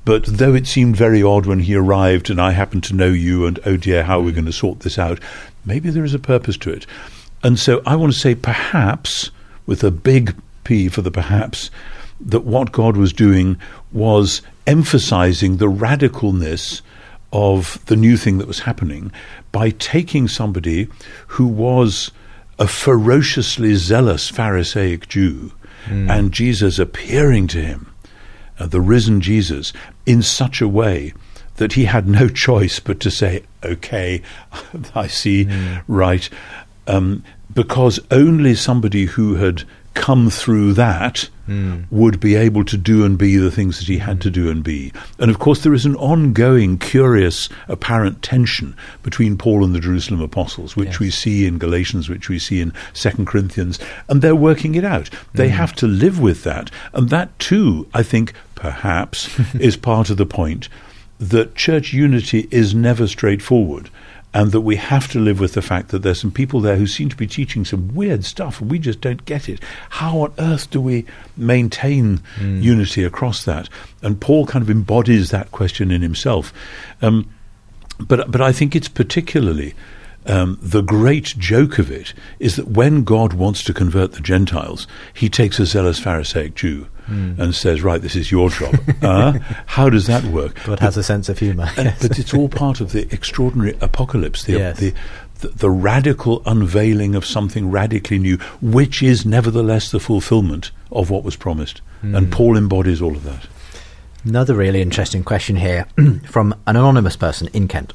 But 0.04 0.25
though 0.25 0.56
it 0.56 0.66
seemed 0.66 0.96
very 0.96 1.22
odd 1.22 1.46
when 1.46 1.60
he 1.60 1.75
arrived 1.75 2.30
and 2.30 2.42
I 2.42 2.51
happened 2.51 2.84
to 2.86 2.96
know 2.96 3.10
you 3.10 3.46
and 3.46 3.60
oh 3.66 3.78
dear, 3.78 4.04
how 4.04 4.20
are 4.20 4.24
we 4.24 4.32
going 4.32 4.46
to 4.46 4.51
sort 4.51 4.80
this 4.80 4.98
out? 4.98 5.20
Maybe 5.65 5.89
there 5.89 6.03
is 6.03 6.13
a 6.13 6.20
purpose 6.20 6.58
to 6.58 6.72
it. 6.72 6.86
And 7.44 7.58
so 7.58 7.82
I 7.86 7.96
want 7.96 8.13
to 8.13 8.20
say 8.20 8.36
perhaps, 8.36 9.32
with 9.65 9.84
a 9.84 9.91
big 9.91 10.36
P 10.63 10.89
for 10.89 11.01
the 11.01 11.12
perhaps, 11.12 11.72
that 12.20 12.41
what 12.41 12.72
God 12.72 12.98
was 12.98 13.13
doing 13.13 13.58
was 13.91 14.41
emphasizing 14.68 15.58
the 15.58 15.68
radicalness 15.72 16.82
of 17.34 17.84
the 17.86 17.96
new 17.96 18.18
thing 18.18 18.38
that 18.38 18.48
was 18.48 18.60
happening 18.60 19.12
by 19.51 19.72
taking 19.72 20.27
somebody 20.27 20.88
who 21.27 21.48
was 21.48 22.12
a 22.60 22.68
ferociously 22.68 23.74
zealous 23.75 24.30
Pharisaic 24.30 25.08
Jew 25.08 25.51
mm. 25.86 26.10
and 26.10 26.32
Jesus 26.32 26.77
appearing 26.77 27.48
to 27.48 27.62
him, 27.62 27.91
uh, 28.60 28.68
the 28.68 28.82
risen 28.82 29.22
Jesus, 29.22 29.74
in 30.06 30.22
such 30.22 30.62
a 30.62 30.68
way 30.68 31.13
that 31.62 31.74
he 31.74 31.86
had 31.86 32.08
no 32.08 32.27
choice 32.27 32.80
but 32.80 33.00
to 33.00 33.12
say, 33.12 33.44
okay, 33.63 34.20
I 34.96 35.06
see, 35.06 35.46
mm. 35.46 35.84
right. 35.88 36.27
Um, 36.88 37.24
because 37.53 38.00
only 38.10 38.56
somebody 38.56 39.06
who 39.06 39.36
had 39.36 39.63
come 39.94 40.32
through 40.32 40.74
that 40.74 41.30
mm. 41.48 41.86
would 41.91 42.20
be 42.20 42.34
able 42.34 42.65
to 42.65 42.77
do 42.77 43.06
and 43.06 43.15
be 43.15 43.38
the 43.38 43.51
things 43.51 43.77
that 43.77 43.88
he 43.88 44.00
had 44.00 44.20
to 44.22 44.32
do 44.32 44.50
and 44.50 44.63
be. 44.63 44.91
And 45.20 45.30
of 45.30 45.38
course, 45.38 45.62
there 45.62 45.75
is 45.75 45.86
an 45.86 45.96
ongoing, 45.98 46.80
curious, 46.80 47.48
apparent 47.68 48.24
tension 48.24 48.75
between 49.03 49.38
Paul 49.38 49.63
and 49.63 49.75
the 49.75 49.80
Jerusalem 49.80 50.22
apostles, 50.22 50.75
which 50.75 50.94
yes. 50.94 51.00
we 51.00 51.12
see 51.12 51.46
in 51.46 51.60
Galatians, 51.60 52.10
which 52.10 52.27
we 52.27 52.39
see 52.39 52.60
in 52.60 52.74
Second 52.94 53.27
Corinthians, 53.27 53.77
and 54.10 54.24
they're 54.24 54.36
working 54.36 54.74
it 54.74 54.84
out. 54.84 55.12
They 55.36 55.50
mm. 55.50 55.51
have 55.51 55.74
to 55.75 55.86
live 55.86 56.20
with 56.20 56.44
that. 56.44 56.72
And 56.94 57.10
that, 57.10 57.38
too, 57.38 57.88
I 57.94 58.01
think, 58.01 58.34
perhaps, 58.56 59.30
is 59.53 59.77
part 59.77 60.10
of 60.10 60.18
the 60.18 60.25
point 60.25 60.68
that 61.22 61.56
church 61.56 61.94
unity 61.94 62.48
is 62.50 62.74
never 62.74 63.08
straightforward 63.08 63.90
and 64.34 64.51
that 64.51 64.62
we 64.62 64.78
have 64.78 65.10
to 65.12 65.20
live 65.20 65.40
with 65.40 65.54
the 65.54 65.62
fact 65.62 65.90
that 65.90 66.00
there's 66.00 66.20
some 66.20 66.32
people 66.32 66.62
there 66.62 66.78
who 66.78 66.88
seem 66.88 67.10
to 67.10 67.16
be 67.16 67.28
teaching 67.28 67.63
some 67.63 67.94
weird 67.94 68.25
stuff 68.25 68.60
and 68.60 68.72
we 68.72 68.80
just 68.80 69.01
don't 69.01 69.24
get 69.25 69.48
it. 69.48 69.60
How 69.90 70.20
on 70.22 70.34
earth 70.40 70.72
do 70.72 70.82
we 70.82 71.06
maintain 71.36 72.20
mm. 72.38 72.63
unity 72.63 73.04
across 73.04 73.44
that? 73.46 73.70
And 74.01 74.20
Paul 74.20 74.48
kind 74.48 74.63
of 74.63 74.70
embodies 74.70 75.30
that 75.30 75.51
question 75.51 75.92
in 75.92 76.01
himself. 76.01 76.54
Um, 77.01 77.30
but 78.00 78.32
but 78.32 78.42
I 78.42 78.51
think 78.51 78.75
it's 78.75 78.88
particularly 78.88 79.75
um, 80.25 80.58
the 80.62 80.82
great 80.82 81.25
joke 81.38 81.80
of 81.80 81.92
it 81.92 82.13
is 82.40 82.56
that 82.56 82.68
when 82.68 83.04
God 83.04 83.34
wants 83.34 83.63
to 83.63 83.74
convert 83.74 84.13
the 84.13 84.22
Gentiles, 84.22 84.88
he 85.13 85.30
takes 85.30 85.60
a 85.60 85.66
zealous 85.66 86.00
Pharisaic 86.00 86.56
Jew 86.56 86.88
mm. 87.08 87.38
and 87.40 87.56
says, 87.56 87.82
Right, 87.82 88.01
this 88.01 88.16
is 88.16 88.32
your 88.32 88.50
job. 88.50 88.75
uh, 89.01 89.40
how 89.66 89.90
does 89.90 90.08
that 90.08 90.24
work? 90.25 90.56
God 90.63 90.68
but, 90.68 90.80
has 90.80 90.98
a 90.98 91.04
sense 91.04 91.30
of 91.30 91.40
humour. 91.40 91.70
Yes. 91.75 92.08
But 92.08 92.20
it's 92.20 92.34
all 92.34 92.50
part 92.50 92.82
of 92.82 92.92
the 92.92 93.12
extraordinary 93.13 93.78
apocalypse, 93.82 94.44
the, 94.44 94.54
yes. 94.54 94.80
the, 94.80 94.94
the, 95.40 95.48
the 95.50 95.70
radical 95.70 96.44
unveiling 96.46 97.16
of 97.16 97.25
something 97.25 97.72
radically 97.72 98.20
new, 98.20 98.38
which 98.62 99.01
is 99.01 99.25
nevertheless 99.25 99.90
the 99.90 100.00
fulfillment 100.00 100.72
of 100.92 101.10
what 101.10 101.24
was 101.24 101.36
promised. 101.36 101.82
Mm. 102.04 102.18
And 102.18 102.32
Paul 102.32 102.58
embodies 102.58 103.01
all 103.01 103.16
of 103.16 103.24
that. 103.24 103.48
Another 104.24 104.54
really 104.54 104.84
interesting 104.84 105.24
question 105.24 105.56
here 105.56 105.88
from 106.30 106.54
an 106.68 106.75
anonymous 106.75 107.16
person 107.16 107.48
in 107.54 107.68
Kent 107.68 107.94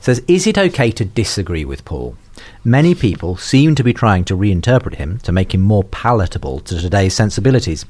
says, 0.00 0.22
Is 0.26 0.46
it 0.46 0.58
okay 0.58 0.90
to 0.90 1.04
disagree 1.04 1.64
with 1.64 1.84
Paul? 1.84 2.16
Many 2.64 2.94
people 2.94 3.36
seem 3.36 3.74
to 3.74 3.84
be 3.84 3.92
trying 3.92 4.24
to 4.24 4.36
reinterpret 4.36 4.94
him 4.94 5.18
to 5.20 5.32
make 5.32 5.54
him 5.54 5.60
more 5.60 5.84
palatable 5.84 6.60
to 6.60 6.80
today's 6.80 7.14
sensibilities. 7.14 7.84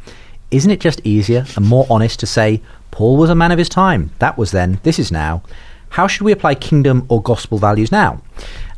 Isn't 0.51 0.73
it 0.73 0.81
just 0.81 1.01
easier 1.05 1.47
and 1.57 1.65
more 1.65 1.87
honest 1.89 2.19
to 2.21 2.27
say, 2.27 2.61
Paul 2.91 3.17
was 3.17 3.31
a 3.31 3.37
man 3.37 3.53
of 3.53 3.59
his 3.59 3.69
time, 3.69 4.11
that 4.19 4.37
was 4.37 4.51
then, 4.51 4.81
this 4.83 4.99
is 4.99 5.13
now? 5.13 5.43
How 5.91 6.09
should 6.09 6.25
we 6.25 6.33
apply 6.33 6.57
kingdom 6.57 7.07
or 7.09 7.23
gospel 7.23 7.59
values 7.59 7.93
now? 7.93 8.23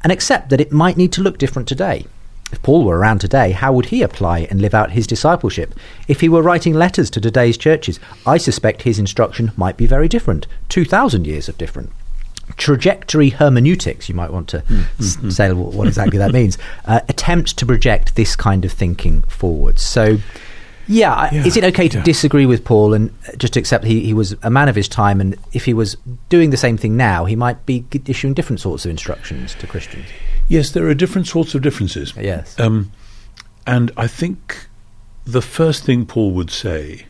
And 0.03 0.13
accept 0.13 0.51
that 0.51 0.61
it 0.61 0.73
might 0.73 0.99
need 0.99 1.13
to 1.13 1.23
look 1.23 1.39
different 1.39 1.69
today. 1.69 2.07
If 2.53 2.63
Paul 2.63 2.85
were 2.85 2.99
around 2.99 3.21
today, 3.21 3.53
how 3.53 3.73
would 3.73 3.87
he 3.87 4.03
apply 4.03 4.41
and 4.51 4.61
live 4.61 4.75
out 4.75 4.93
his 4.93 5.07
discipleship? 5.07 5.75
If 6.07 6.21
he 6.21 6.29
were 6.29 6.43
writing 6.43 6.75
letters 6.75 7.09
to 7.11 7.21
today's 7.21 7.57
churches, 7.57 7.99
I 8.27 8.37
suspect 8.37 8.83
his 8.83 8.99
instruction 8.99 9.53
might 9.57 9.79
be 9.79 9.87
very 9.87 10.09
different, 10.09 10.47
2,000 10.69 11.27
years 11.27 11.49
of 11.49 11.57
different 11.57 11.91
trajectory 12.57 13.31
hermeneutics, 13.31 14.09
you 14.09 14.15
might 14.15 14.33
want 14.33 14.49
to 14.49 14.59
mm-hmm. 14.59 15.29
s- 15.29 15.37
say 15.37 15.53
what, 15.53 15.87
exactly 15.87 16.19
that 16.19 16.33
means, 16.33 16.59
uh, 16.85 17.01
attempt 17.09 17.57
to 17.59 17.67
project 17.67 18.17
this 18.17 18.37
kind 18.37 18.65
of 18.65 18.73
thinking 18.73 19.23
forward. 19.23 19.79
So, 19.79 20.19
yeah, 20.89 21.33
yeah, 21.33 21.45
is 21.45 21.57
it 21.57 21.65
okay 21.65 21.89
to 21.89 21.99
yeah. 21.99 22.05
disagree 22.05 22.47
with 22.47 22.65
Paul 22.65 22.93
and 22.95 23.15
just 23.39 23.57
accept 23.57 23.85
he, 23.85 24.01
he 24.01 24.15
was 24.15 24.35
a 24.43 24.51
man 24.51 24.69
of 24.69 24.77
his 24.77 24.89
time, 24.89 25.21
and 25.21 25.37
if 25.53 25.65
he 25.65 25.75
was 25.75 25.97
doing 26.29 26.51
the 26.51 26.57
same 26.57 26.77
thing 26.77 26.97
now, 26.97 27.25
he 27.25 27.37
might 27.37 27.65
be 27.67 27.85
issuing 28.07 28.35
different 28.35 28.61
sorts 28.61 28.85
of 28.85 28.91
instructions 28.91 29.55
to 29.57 29.67
Christians? 29.67 30.07
Yes, 30.49 30.71
there 30.73 30.87
are 30.89 30.95
different 30.95 31.29
sorts 31.29 31.55
of 31.55 31.63
differences. 31.63 32.13
Yes. 32.17 32.59
Um, 32.59 32.93
and 33.67 33.91
I 33.97 34.07
think 34.07 34.67
the 35.25 35.43
first 35.43 35.85
thing 35.85 36.05
Paul 36.05 36.33
would 36.33 36.51
say 36.51 37.07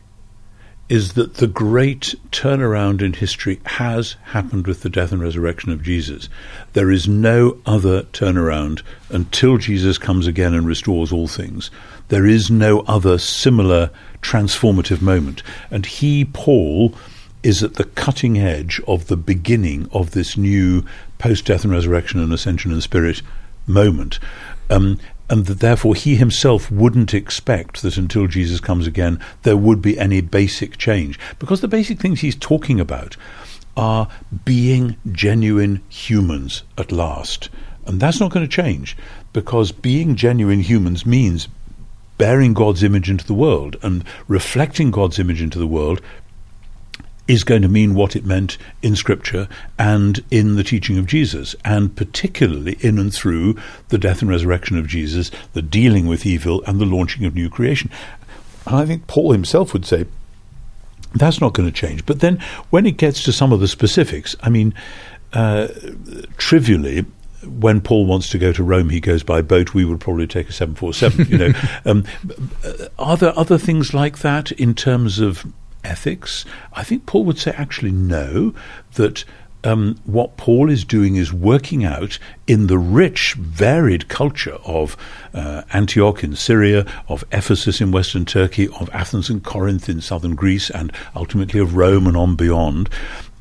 is 0.93 1.13
that 1.13 1.33
the 1.37 1.47
great 1.47 2.13
turnaround 2.29 3.01
in 3.01 3.13
history 3.13 3.59
has 3.65 4.15
happened 4.25 4.67
with 4.67 4.81
the 4.81 4.89
death 4.91 5.11
and 5.11 5.19
resurrection 5.19 5.71
of 5.71 5.81
Jesus. 5.81 6.29
There 6.73 6.91
is 6.91 7.07
no 7.07 7.57
other 7.65 8.03
turnaround 8.03 8.83
until 9.09 9.57
Jesus 9.57 9.97
comes 9.97 10.27
again 10.27 10.53
and 10.53 10.67
restores 10.67 11.11
all 11.11 11.27
things. 11.27 11.71
There 12.09 12.27
is 12.27 12.51
no 12.51 12.81
other 12.81 13.17
similar 13.17 13.89
transformative 14.21 15.01
moment. 15.01 15.41
And 15.71 15.83
he, 15.87 16.25
Paul, 16.25 16.93
is 17.41 17.63
at 17.63 17.73
the 17.73 17.85
cutting 17.85 18.37
edge 18.37 18.79
of 18.87 19.07
the 19.07 19.17
beginning 19.17 19.89
of 19.93 20.11
this 20.11 20.37
new 20.37 20.85
post 21.17 21.45
death 21.45 21.63
and 21.63 21.73
resurrection 21.73 22.19
and 22.19 22.31
ascension 22.31 22.71
and 22.71 22.83
spirit 22.83 23.23
moment. 23.65 24.19
Um, 24.69 24.99
and 25.29 25.45
that 25.45 25.59
therefore 25.59 25.95
he 25.95 26.15
himself 26.15 26.69
wouldn't 26.71 27.13
expect 27.13 27.81
that 27.81 27.97
until 27.97 28.27
Jesus 28.27 28.59
comes 28.59 28.87
again 28.87 29.19
there 29.43 29.57
would 29.57 29.81
be 29.81 29.97
any 29.97 30.21
basic 30.21 30.77
change. 30.77 31.19
Because 31.39 31.61
the 31.61 31.67
basic 31.67 31.99
things 31.99 32.19
he's 32.19 32.35
talking 32.35 32.79
about 32.79 33.15
are 33.75 34.07
being 34.45 34.95
genuine 35.11 35.81
humans 35.89 36.63
at 36.77 36.91
last. 36.91 37.49
And 37.85 37.99
that's 37.99 38.19
not 38.19 38.31
going 38.31 38.45
to 38.45 38.51
change 38.51 38.95
because 39.33 39.71
being 39.71 40.15
genuine 40.15 40.61
humans 40.61 41.05
means 41.05 41.47
bearing 42.17 42.53
God's 42.53 42.83
image 42.83 43.09
into 43.09 43.25
the 43.25 43.33
world 43.33 43.75
and 43.81 44.03
reflecting 44.27 44.91
God's 44.91 45.19
image 45.19 45.41
into 45.41 45.59
the 45.59 45.67
world 45.67 46.01
is 47.27 47.43
going 47.43 47.61
to 47.61 47.67
mean 47.67 47.93
what 47.93 48.15
it 48.15 48.25
meant 48.25 48.57
in 48.81 48.95
Scripture 48.95 49.47
and 49.79 50.23
in 50.29 50.55
the 50.55 50.63
teaching 50.63 50.97
of 50.97 51.05
Jesus, 51.05 51.55
and 51.63 51.95
particularly 51.95 52.77
in 52.81 52.99
and 52.99 53.13
through 53.13 53.55
the 53.89 53.97
death 53.97 54.21
and 54.21 54.29
resurrection 54.29 54.77
of 54.77 54.87
Jesus, 54.87 55.31
the 55.53 55.61
dealing 55.61 56.07
with 56.07 56.25
evil, 56.25 56.63
and 56.65 56.79
the 56.79 56.85
launching 56.85 57.25
of 57.25 57.35
new 57.35 57.49
creation. 57.49 57.89
And 58.65 58.75
I 58.75 58.85
think 58.85 59.07
Paul 59.07 59.31
himself 59.31 59.73
would 59.73 59.85
say 59.85 60.05
that's 61.15 61.39
not 61.39 61.53
going 61.53 61.69
to 61.69 61.73
change. 61.73 62.05
But 62.05 62.19
then 62.19 62.39
when 62.69 62.85
it 62.85 62.97
gets 62.97 63.23
to 63.23 63.31
some 63.31 63.53
of 63.53 63.59
the 63.59 63.67
specifics, 63.67 64.35
I 64.41 64.49
mean, 64.49 64.73
uh, 65.31 65.67
trivially, 66.37 67.05
when 67.45 67.81
Paul 67.81 68.05
wants 68.05 68.29
to 68.29 68.37
go 68.37 68.51
to 68.53 68.63
Rome, 68.63 68.89
he 68.89 68.99
goes 68.99 69.23
by 69.23 69.41
boat. 69.41 69.73
We 69.73 69.85
would 69.85 69.99
probably 69.99 70.27
take 70.27 70.49
a 70.49 70.53
seven 70.53 70.75
four 70.75 70.93
seven. 70.93 71.27
You 71.27 71.37
know, 71.37 71.51
um, 71.85 72.05
are 72.97 73.17
there 73.17 73.37
other 73.37 73.57
things 73.57 73.93
like 73.93 74.19
that 74.19 74.51
in 74.53 74.73
terms 74.73 75.19
of 75.19 75.45
ethics? 75.83 76.45
I 76.73 76.83
think 76.83 77.05
Paul 77.05 77.25
would 77.25 77.37
say 77.37 77.51
actually 77.51 77.91
no, 77.91 78.53
that 78.95 79.25
um, 79.63 79.99
what 80.05 80.37
Paul 80.37 80.69
is 80.69 80.83
doing 80.83 81.15
is 81.15 81.31
working 81.31 81.85
out 81.85 82.19
in 82.47 82.67
the 82.67 82.77
rich, 82.77 83.35
varied 83.35 84.09
culture 84.09 84.57
of 84.65 84.97
uh, 85.33 85.63
Antioch 85.71 86.23
in 86.23 86.35
Syria, 86.35 86.85
of 87.07 87.23
Ephesus 87.31 87.79
in 87.79 87.91
western 87.91 88.25
Turkey, 88.25 88.67
of 88.79 88.89
Athens 88.91 89.29
and 89.29 89.43
Corinth 89.43 89.87
in 89.87 90.01
southern 90.01 90.35
Greece, 90.35 90.69
and 90.69 90.91
ultimately 91.15 91.59
of 91.59 91.75
Rome 91.75 92.07
and 92.07 92.17
on 92.17 92.35
beyond 92.35 92.89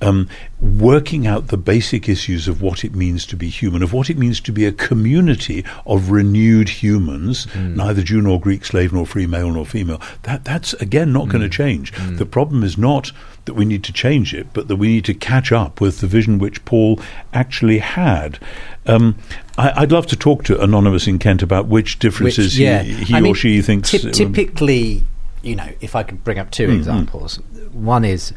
um, 0.03 0.29
working 0.61 1.27
out 1.27 1.49
the 1.49 1.57
basic 1.57 2.09
issues 2.09 2.49
of 2.49 2.61
what 2.61 2.85
it 2.85 2.95
means 2.95 3.25
to 3.27 3.37
be 3.37 3.49
human, 3.49 3.83
of 3.83 3.93
what 3.93 4.11
it 4.11 4.19
means 4.19 4.41
to 4.41 4.53
be 4.53 4.67
a 4.67 4.73
community 4.73 5.65
of 5.87 6.11
renewed 6.11 6.69
humans, 6.69 7.47
mm. 7.47 7.77
neither 7.77 8.03
Jew 8.03 8.21
nor 8.21 8.41
Greek, 8.41 8.65
slave 8.65 8.93
nor 8.93 9.07
free, 9.07 9.27
male 9.27 9.51
nor 9.51 9.65
female. 9.65 10.01
That 10.25 10.45
that's 10.45 10.75
again 10.75 11.13
not 11.13 11.29
mm. 11.29 11.33
going 11.33 11.43
to 11.43 11.49
change. 11.49 11.93
Mm. 11.93 12.19
The 12.19 12.27
problem 12.27 12.65
is 12.65 12.77
not 12.77 13.13
that 13.45 13.55
we 13.55 13.65
need 13.65 13.85
to 13.85 13.93
change 13.93 14.35
it, 14.35 14.49
but 14.53 14.69
that 14.69 14.77
we 14.77 14.89
need 14.89 15.05
to 15.07 15.15
catch 15.15 15.53
up 15.53 15.81
with 15.81 16.01
the 16.01 16.07
vision 16.07 16.39
which 16.39 16.65
Paul 16.65 17.01
actually 17.33 17.79
had. 17.79 18.39
Um, 18.87 19.17
I, 19.57 19.81
would 19.81 19.93
love 19.93 20.07
to 20.09 20.17
talk 20.17 20.45
to 20.45 20.61
Anonymous 20.61 21.07
in 21.07 21.19
Kent 21.19 21.43
about 21.43 21.67
which 21.67 21.99
differences 21.99 22.55
which, 22.55 22.59
yeah. 22.59 22.83
he, 22.83 23.05
he 23.05 23.15
or 23.15 23.21
mean, 23.21 23.35
she 23.35 23.63
thinks. 23.63 23.91
T- 23.91 24.07
um, 24.07 24.13
typically, 24.13 25.05
you 25.43 25.57
know, 25.57 25.69
if 25.81 25.95
I 25.95 26.03
could 26.03 26.25
bring 26.25 26.39
up 26.39 26.51
2 26.51 26.67
mm-hmm. 26.67 26.77
examples, 26.77 27.37
one 27.73 28.05
is 28.05 28.33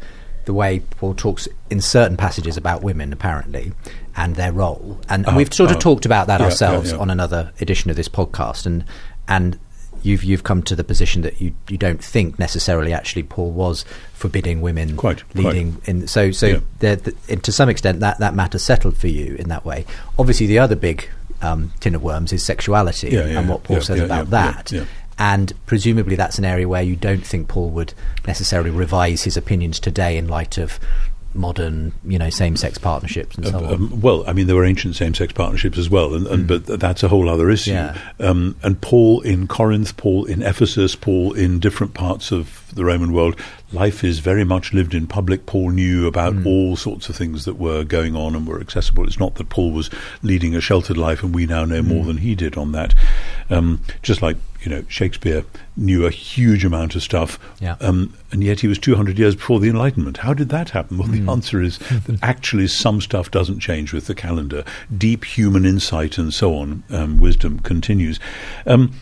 the 0.46 0.54
way 0.54 0.80
Paul 0.80 1.14
talks 1.14 1.48
in 1.70 1.80
certain 1.80 2.16
passages 2.16 2.56
about 2.56 2.82
women, 2.82 3.12
apparently, 3.12 3.72
and 4.16 4.36
their 4.36 4.52
role. 4.52 4.98
And, 5.08 5.26
we've 5.36 5.52
sort 5.52 5.70
of 5.70 5.78
talked 5.78 6.06
about 6.06 6.28
that 6.28 6.40
yeah, 6.40 6.46
ourselves 6.46 6.90
yeah, 6.90 6.96
yeah. 6.96 7.02
on 7.02 7.10
another 7.10 7.52
edition 7.60 7.90
of 7.90 7.96
this 7.96 8.08
podcast. 8.08 8.64
And 8.64 8.84
and 9.28 9.58
you've 10.02 10.22
you've 10.24 10.44
come 10.44 10.62
to 10.62 10.76
the 10.76 10.84
position 10.84 11.22
that 11.22 11.40
you 11.40 11.52
you 11.68 11.76
don't 11.76 12.02
think 12.02 12.38
necessarily 12.38 12.92
actually 12.92 13.24
Paul 13.24 13.50
was 13.50 13.84
forbidding 14.14 14.60
women 14.60 14.96
quite 14.96 15.22
leading 15.34 15.74
quite. 15.74 15.88
in. 15.88 16.06
So 16.06 16.30
so 16.30 16.62
the, 16.78 16.96
to 17.42 17.52
some 17.52 17.68
extent 17.68 18.00
that 18.00 18.18
that 18.20 18.34
matter 18.34 18.58
settled 18.58 18.96
for 18.96 19.08
you 19.08 19.34
in 19.34 19.48
that 19.48 19.64
way. 19.64 19.84
Obviously, 20.18 20.46
the 20.46 20.60
other 20.60 20.76
big 20.76 21.08
um, 21.42 21.72
tin 21.80 21.94
of 21.94 22.02
worms 22.02 22.32
is 22.32 22.42
sexuality 22.42 23.10
yeah, 23.10 23.26
yeah, 23.26 23.38
and 23.38 23.48
what 23.48 23.64
Paul 23.64 23.80
says 23.80 24.00
about 24.00 24.30
that. 24.30 24.72
And 25.18 25.52
presumably 25.64 26.14
that's 26.14 26.38
an 26.38 26.44
area 26.44 26.68
where 26.68 26.82
you 26.82 26.96
don't 26.96 27.26
think 27.26 27.48
Paul 27.48 27.70
would 27.70 27.94
necessarily 28.26 28.70
revise 28.70 29.24
his 29.24 29.36
opinions 29.36 29.80
today 29.80 30.18
in 30.18 30.28
light 30.28 30.58
of 30.58 30.78
modern, 31.32 31.92
you 32.04 32.18
know, 32.18 32.30
same-sex 32.30 32.78
partnerships 32.78 33.36
and 33.36 33.46
so 33.46 33.58
uh, 33.58 33.62
on. 33.62 33.74
Um, 33.74 34.00
well, 34.00 34.24
I 34.26 34.32
mean, 34.32 34.46
there 34.46 34.56
were 34.56 34.64
ancient 34.64 34.96
same-sex 34.96 35.32
partnerships 35.32 35.78
as 35.78 35.90
well, 35.90 36.14
and, 36.14 36.26
and 36.26 36.48
mm. 36.48 36.64
but 36.66 36.80
that's 36.80 37.02
a 37.02 37.08
whole 37.08 37.28
other 37.28 37.50
issue. 37.50 37.72
Yeah. 37.72 37.98
Um, 38.18 38.56
and 38.62 38.80
Paul 38.80 39.20
in 39.20 39.46
Corinth, 39.46 39.96
Paul 39.96 40.24
in 40.24 40.42
Ephesus, 40.42 40.96
Paul 40.96 41.34
in 41.34 41.60
different 41.60 41.94
parts 41.94 42.32
of 42.32 42.62
the 42.74 42.84
Roman 42.84 43.12
world, 43.12 43.38
life 43.72 44.04
is 44.04 44.20
very 44.20 44.44
much 44.44 44.72
lived 44.72 44.94
in 44.94 45.06
public. 45.06 45.46
Paul 45.46 45.70
knew 45.70 46.06
about 46.06 46.34
mm. 46.34 46.46
all 46.46 46.76
sorts 46.76 47.08
of 47.08 47.16
things 47.16 47.44
that 47.44 47.54
were 47.54 47.84
going 47.84 48.14
on 48.14 48.34
and 48.34 48.46
were 48.46 48.60
accessible. 48.60 49.04
It's 49.06 49.18
not 49.18 49.34
that 49.36 49.48
Paul 49.48 49.72
was 49.72 49.90
leading 50.22 50.54
a 50.54 50.60
sheltered 50.60 50.96
life, 50.96 51.22
and 51.22 51.34
we 51.34 51.46
now 51.46 51.64
know 51.64 51.82
mm. 51.82 51.88
more 51.88 52.04
than 52.04 52.18
he 52.18 52.34
did 52.34 52.56
on 52.56 52.72
that. 52.72 52.94
Um, 53.50 53.80
just 54.02 54.22
like 54.22 54.36
you 54.62 54.70
know, 54.70 54.84
Shakespeare 54.88 55.44
knew 55.76 56.06
a 56.06 56.10
huge 56.10 56.64
amount 56.64 56.96
of 56.96 57.02
stuff, 57.02 57.38
yeah. 57.60 57.76
um, 57.80 58.14
and 58.32 58.42
yet 58.42 58.60
he 58.60 58.66
was 58.66 58.78
200 58.78 59.18
years 59.18 59.36
before 59.36 59.60
the 59.60 59.68
Enlightenment. 59.68 60.18
How 60.18 60.34
did 60.34 60.48
that 60.48 60.70
happen? 60.70 60.98
Well, 60.98 61.08
mm. 61.08 61.12
the 61.12 61.18
hmm. 61.18 61.28
answer 61.28 61.62
is 61.62 61.78
that 62.06 62.18
actually 62.22 62.66
some 62.66 63.00
stuff 63.00 63.30
doesn't 63.30 63.60
change 63.60 63.92
with 63.92 64.06
the 64.06 64.14
calendar. 64.14 64.64
Deep 64.96 65.24
human 65.24 65.64
insight 65.64 66.18
and 66.18 66.34
so 66.34 66.56
on, 66.56 66.82
um, 66.90 67.18
wisdom 67.18 67.60
continues. 67.60 68.18
Um, 68.66 68.92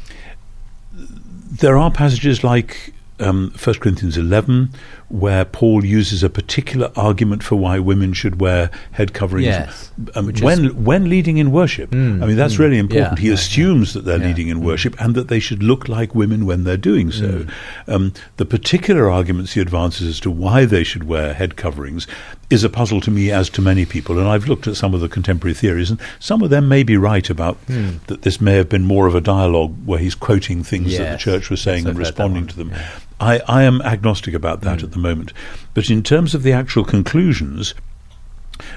there 0.92 1.78
are 1.78 1.90
passages 1.90 2.44
like 2.44 2.92
um, 3.24 3.52
1 3.62 3.74
Corinthians 3.76 4.16
11, 4.16 4.70
where 5.08 5.44
Paul 5.44 5.84
uses 5.84 6.22
a 6.22 6.30
particular 6.30 6.90
argument 6.96 7.42
for 7.42 7.56
why 7.56 7.78
women 7.78 8.12
should 8.12 8.40
wear 8.40 8.70
head 8.92 9.14
coverings. 9.14 9.46
Yes, 9.46 9.92
um, 10.14 10.32
when, 10.40 10.66
is, 10.66 10.72
when 10.72 11.08
leading 11.08 11.38
in 11.38 11.52
worship. 11.52 11.90
Mm, 11.90 12.22
I 12.22 12.26
mean, 12.26 12.36
that's 12.36 12.54
mm, 12.54 12.60
really 12.60 12.78
important. 12.78 13.18
Yeah, 13.18 13.22
he 13.22 13.28
yeah, 13.28 13.34
assumes 13.34 13.94
yeah, 13.94 14.00
that 14.00 14.04
they're 14.06 14.26
leading 14.26 14.48
in 14.48 14.60
mm. 14.60 14.64
worship 14.64 15.00
and 15.00 15.14
that 15.14 15.28
they 15.28 15.40
should 15.40 15.62
look 15.62 15.88
like 15.88 16.14
women 16.14 16.46
when 16.46 16.64
they're 16.64 16.76
doing 16.76 17.10
so. 17.10 17.44
Mm. 17.44 17.94
Um, 17.94 18.12
the 18.36 18.44
particular 18.44 19.10
arguments 19.10 19.52
he 19.52 19.60
advances 19.60 20.08
as 20.08 20.20
to 20.20 20.30
why 20.30 20.64
they 20.64 20.84
should 20.84 21.04
wear 21.04 21.34
head 21.34 21.56
coverings 21.56 22.06
is 22.50 22.64
a 22.64 22.68
puzzle 22.68 23.00
to 23.02 23.10
me, 23.10 23.30
as 23.30 23.48
to 23.50 23.62
many 23.62 23.84
people. 23.84 24.18
And 24.18 24.28
I've 24.28 24.48
looked 24.48 24.66
at 24.66 24.76
some 24.76 24.94
of 24.94 25.00
the 25.00 25.08
contemporary 25.08 25.54
theories, 25.54 25.90
and 25.90 26.00
some 26.18 26.42
of 26.42 26.50
them 26.50 26.68
may 26.68 26.82
be 26.82 26.96
right 26.96 27.28
about 27.28 27.64
mm. 27.66 28.04
that 28.06 28.22
this 28.22 28.40
may 28.40 28.54
have 28.54 28.68
been 28.68 28.84
more 28.84 29.06
of 29.06 29.14
a 29.14 29.20
dialogue 29.20 29.74
where 29.84 29.98
he's 29.98 30.14
quoting 30.14 30.62
things 30.62 30.92
yes, 30.92 30.98
that 30.98 31.12
the 31.12 31.18
church 31.18 31.50
was 31.50 31.60
saying 31.60 31.86
and 31.86 31.98
responding 31.98 32.46
to 32.46 32.56
them. 32.56 32.72
I, 33.20 33.40
I 33.46 33.62
am 33.62 33.80
agnostic 33.82 34.34
about 34.34 34.60
that 34.62 34.80
mm. 34.80 34.84
at 34.84 34.92
the 34.92 34.98
moment. 34.98 35.32
But 35.72 35.90
in 35.90 36.02
terms 36.02 36.34
of 36.34 36.42
the 36.42 36.52
actual 36.52 36.84
conclusions, 36.84 37.74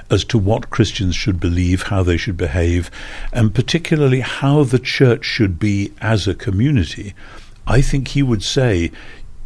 as 0.10 0.24
to 0.26 0.38
what 0.38 0.70
Christians 0.70 1.16
should 1.16 1.40
believe, 1.40 1.84
how 1.84 2.04
they 2.04 2.18
should 2.18 2.38
behave, 2.38 2.90
and 3.32 3.54
particularly 3.54 4.22
how 4.22 4.64
the 4.64 4.80
church 4.80 5.26
should 5.26 5.60
be 5.60 5.94
as 6.02 6.28
a 6.28 6.34
community, 6.34 7.14
I 7.66 7.82
think 7.82 8.10
he 8.10 8.24
would 8.24 8.44
say, 8.44 8.92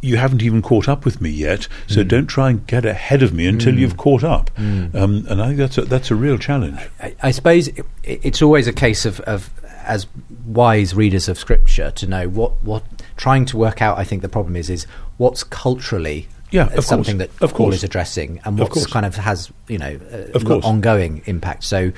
You 0.00 0.16
haven't 0.16 0.42
even 0.42 0.62
caught 0.62 0.88
up 0.88 1.04
with 1.04 1.20
me 1.20 1.30
yet, 1.30 1.68
so 1.86 2.02
mm. 2.02 2.08
don't 2.08 2.26
try 2.26 2.50
and 2.50 2.66
get 2.66 2.84
ahead 2.84 3.22
of 3.22 3.32
me 3.32 3.46
until 3.46 3.74
mm. 3.74 3.78
you've 3.78 3.96
caught 3.96 4.24
up. 4.24 4.50
Mm. 4.56 4.94
Um, 4.94 5.26
and 5.28 5.42
I 5.42 5.46
think 5.48 5.58
that's 5.58 5.78
a, 5.78 5.82
that's 5.82 6.10
a 6.10 6.14
real 6.14 6.38
challenge. 6.38 6.80
I, 7.00 7.14
I 7.22 7.30
suppose 7.30 7.68
it, 7.68 7.84
it's 8.02 8.42
always 8.42 8.66
a 8.66 8.72
case 8.72 9.04
of, 9.04 9.20
of, 9.20 9.50
as 9.84 10.06
wise 10.46 10.94
readers 10.94 11.28
of 11.28 11.38
Scripture, 11.38 11.90
to 11.92 12.06
know 12.06 12.28
what, 12.28 12.62
what 12.62 12.84
trying 13.16 13.44
to 13.46 13.56
work 13.56 13.82
out. 13.82 13.98
I 13.98 14.04
think 14.04 14.22
the 14.22 14.28
problem 14.28 14.56
is 14.56 14.70
is 14.70 14.86
what's 15.16 15.44
culturally 15.44 16.28
yeah, 16.50 16.68
of 16.74 16.84
something 16.84 17.18
course. 17.18 17.30
that 17.30 17.44
of 17.44 17.50
Paul 17.50 17.66
course. 17.66 17.76
is 17.76 17.84
addressing, 17.84 18.40
and 18.44 18.58
what's 18.58 18.86
kind 18.86 19.06
of 19.06 19.16
has 19.16 19.50
you 19.68 19.78
know 19.78 19.98
uh, 20.12 20.38
ongoing 20.60 21.22
impact. 21.26 21.64
So 21.64 21.92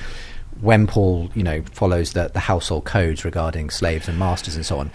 when 0.60 0.86
Paul 0.86 1.30
you 1.34 1.42
know 1.42 1.62
follows 1.72 2.12
the 2.12 2.28
the 2.28 2.40
household 2.40 2.84
codes 2.84 3.24
regarding 3.24 3.70
slaves 3.70 4.08
and 4.08 4.18
masters 4.18 4.54
and 4.54 4.64
so 4.64 4.78
on. 4.78 4.90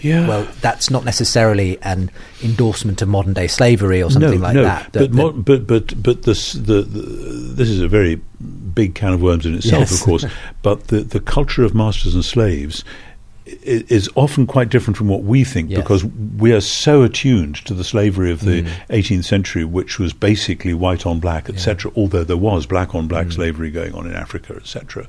Yeah. 0.00 0.26
Well, 0.26 0.48
that's 0.60 0.90
not 0.90 1.04
necessarily 1.04 1.78
an 1.82 2.10
endorsement 2.42 3.02
of 3.02 3.08
modern 3.08 3.32
day 3.32 3.46
slavery 3.46 4.02
or 4.02 4.10
something 4.10 4.40
no, 4.40 4.46
like 4.46 4.54
no. 4.54 4.62
that. 4.62 4.92
But, 4.92 5.12
mo- 5.12 5.32
but 5.32 5.66
but 5.66 6.02
but 6.02 6.22
this 6.22 6.52
the, 6.52 6.82
the, 6.82 7.00
this 7.00 7.68
is 7.68 7.80
a 7.80 7.88
very 7.88 8.20
big 8.74 8.94
can 8.94 9.12
of 9.12 9.22
worms 9.22 9.46
in 9.46 9.54
itself, 9.54 9.90
yes. 9.90 10.00
of 10.00 10.04
course. 10.04 10.24
but 10.62 10.88
the 10.88 11.00
the 11.00 11.20
culture 11.20 11.64
of 11.64 11.74
masters 11.74 12.14
and 12.14 12.24
slaves 12.24 12.84
is 13.46 14.08
often 14.16 14.46
quite 14.46 14.68
different 14.70 14.96
from 14.96 15.08
what 15.08 15.22
we 15.22 15.44
think 15.44 15.70
yes. 15.70 15.80
because 15.80 16.04
we 16.04 16.52
are 16.52 16.60
so 16.60 17.02
attuned 17.02 17.56
to 17.66 17.74
the 17.74 17.84
slavery 17.84 18.32
of 18.32 18.40
the 18.40 18.62
mm. 18.62 18.70
18th 18.90 19.24
century, 19.24 19.64
which 19.64 19.98
was 19.98 20.12
basically 20.12 20.74
white 20.74 21.06
on 21.06 21.20
black, 21.20 21.48
etc. 21.48 21.90
Yeah. 21.90 22.02
Although 22.02 22.24
there 22.24 22.36
was 22.36 22.66
black 22.66 22.94
on 22.94 23.06
black 23.06 23.28
mm. 23.28 23.34
slavery 23.34 23.70
going 23.70 23.94
on 23.94 24.06
in 24.06 24.14
Africa, 24.14 24.54
etc. 24.56 25.06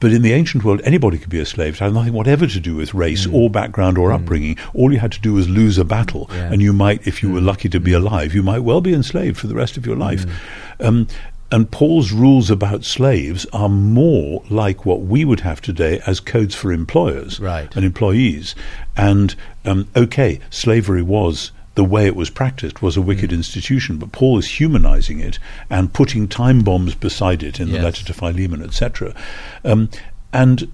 But 0.00 0.12
in 0.12 0.22
the 0.22 0.32
ancient 0.32 0.64
world, 0.64 0.80
anybody 0.84 1.16
could 1.16 1.30
be 1.30 1.38
a 1.38 1.46
slave. 1.46 1.74
It 1.74 1.78
had 1.78 1.94
nothing 1.94 2.12
whatever 2.12 2.46
to 2.46 2.60
do 2.60 2.74
with 2.74 2.92
race 2.92 3.26
mm. 3.26 3.34
or 3.34 3.48
background 3.48 3.96
or 3.96 4.10
mm. 4.10 4.16
upbringing. 4.16 4.58
All 4.74 4.92
you 4.92 4.98
had 4.98 5.12
to 5.12 5.20
do 5.20 5.34
was 5.34 5.48
lose 5.48 5.78
a 5.78 5.84
battle, 5.84 6.28
yeah. 6.32 6.52
and 6.52 6.60
you 6.60 6.72
might, 6.72 7.06
if 7.06 7.22
you 7.22 7.30
were 7.30 7.40
mm. 7.40 7.46
lucky 7.46 7.68
to 7.68 7.78
be 7.78 7.92
alive, 7.92 8.34
you 8.34 8.42
might 8.42 8.60
well 8.60 8.80
be 8.80 8.92
enslaved 8.92 9.38
for 9.38 9.46
the 9.46 9.54
rest 9.54 9.76
of 9.76 9.86
your 9.86 9.96
life. 9.96 10.26
Mm. 10.26 10.86
Um, 10.86 11.06
and 11.52 11.70
Paul's 11.70 12.12
rules 12.12 12.50
about 12.50 12.82
slaves 12.82 13.46
are 13.52 13.68
more 13.68 14.42
like 14.48 14.86
what 14.86 15.02
we 15.02 15.24
would 15.24 15.40
have 15.40 15.60
today 15.60 16.00
as 16.06 16.18
codes 16.18 16.54
for 16.54 16.72
employers 16.72 17.38
right. 17.38 17.74
and 17.76 17.84
employees. 17.84 18.54
And 18.96 19.34
um, 19.66 19.86
okay, 19.94 20.40
slavery 20.48 21.02
was 21.02 21.52
the 21.74 21.84
way 21.84 22.06
it 22.06 22.16
was 22.16 22.30
practiced 22.30 22.80
was 22.80 22.96
a 22.96 23.02
wicked 23.02 23.30
mm. 23.30 23.34
institution, 23.34 23.98
but 23.98 24.12
Paul 24.12 24.38
is 24.38 24.60
humanizing 24.60 25.20
it 25.20 25.38
and 25.68 25.92
putting 25.92 26.26
time 26.26 26.62
bombs 26.62 26.94
beside 26.94 27.42
it 27.42 27.60
in 27.60 27.68
yes. 27.68 27.76
the 27.76 27.82
letter 27.82 28.04
to 28.06 28.14
Philemon, 28.14 28.62
etc. 28.62 29.14
Um, 29.62 29.90
and 30.32 30.72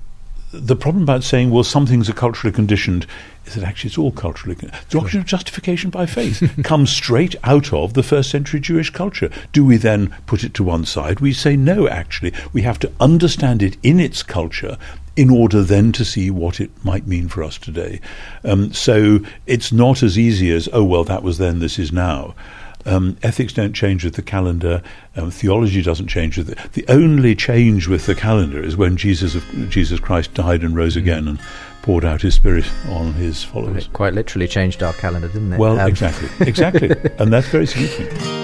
the 0.60 0.76
problem 0.76 1.02
about 1.02 1.24
saying, 1.24 1.50
well, 1.50 1.64
some 1.64 1.86
things 1.86 2.08
are 2.08 2.14
culturally 2.14 2.54
conditioned 2.54 3.06
is 3.46 3.54
that 3.54 3.64
actually 3.64 3.88
it's 3.88 3.98
all 3.98 4.12
culturally. 4.12 4.54
The 4.54 4.72
doctrine 4.90 5.20
of 5.20 5.26
justification 5.26 5.90
by 5.90 6.06
faith 6.06 6.42
comes 6.64 6.90
straight 6.90 7.34
out 7.44 7.72
of 7.72 7.94
the 7.94 8.02
first 8.02 8.30
century 8.30 8.60
Jewish 8.60 8.90
culture. 8.90 9.30
Do 9.52 9.64
we 9.64 9.76
then 9.76 10.14
put 10.26 10.44
it 10.44 10.54
to 10.54 10.64
one 10.64 10.84
side? 10.84 11.20
We 11.20 11.32
say 11.32 11.56
no, 11.56 11.88
actually. 11.88 12.32
We 12.52 12.62
have 12.62 12.78
to 12.80 12.92
understand 13.00 13.62
it 13.62 13.76
in 13.82 14.00
its 14.00 14.22
culture 14.22 14.76
in 15.16 15.30
order 15.30 15.62
then 15.62 15.90
to 15.92 16.04
see 16.04 16.30
what 16.30 16.60
it 16.60 16.70
might 16.84 17.06
mean 17.06 17.28
for 17.28 17.42
us 17.42 17.58
today. 17.58 18.00
Um, 18.44 18.72
so 18.72 19.20
it's 19.46 19.72
not 19.72 20.02
as 20.02 20.18
easy 20.18 20.52
as, 20.52 20.68
oh, 20.72 20.84
well, 20.84 21.04
that 21.04 21.22
was 21.22 21.38
then, 21.38 21.58
this 21.58 21.78
is 21.78 21.92
now. 21.92 22.34
Um, 22.88 23.18
ethics 23.22 23.52
don't 23.52 23.74
change 23.74 24.04
with 24.04 24.14
the 24.14 24.22
calendar. 24.22 24.82
Um, 25.14 25.30
theology 25.30 25.82
doesn't 25.82 26.08
change 26.08 26.38
with 26.38 26.48
it. 26.48 26.58
The 26.72 26.86
only 26.88 27.34
change 27.34 27.86
with 27.86 28.06
the 28.06 28.14
calendar 28.14 28.62
is 28.62 28.76
when 28.76 28.96
Jesus 28.96 29.34
of, 29.34 29.44
Jesus 29.68 30.00
Christ 30.00 30.32
died 30.32 30.62
and 30.62 30.74
rose 30.74 30.96
again 30.96 31.28
and 31.28 31.38
poured 31.82 32.04
out 32.04 32.22
his 32.22 32.34
spirit 32.34 32.64
on 32.88 33.12
his 33.12 33.44
followers. 33.44 33.86
It 33.86 33.92
quite 33.92 34.14
literally 34.14 34.48
changed 34.48 34.82
our 34.82 34.94
calendar, 34.94 35.28
didn't 35.28 35.52
it? 35.52 35.58
Well, 35.58 35.78
um, 35.78 35.88
exactly, 35.88 36.28
exactly, 36.46 36.90
and 37.18 37.30
that's 37.32 37.48
very 37.48 37.66
significant. 37.66 38.38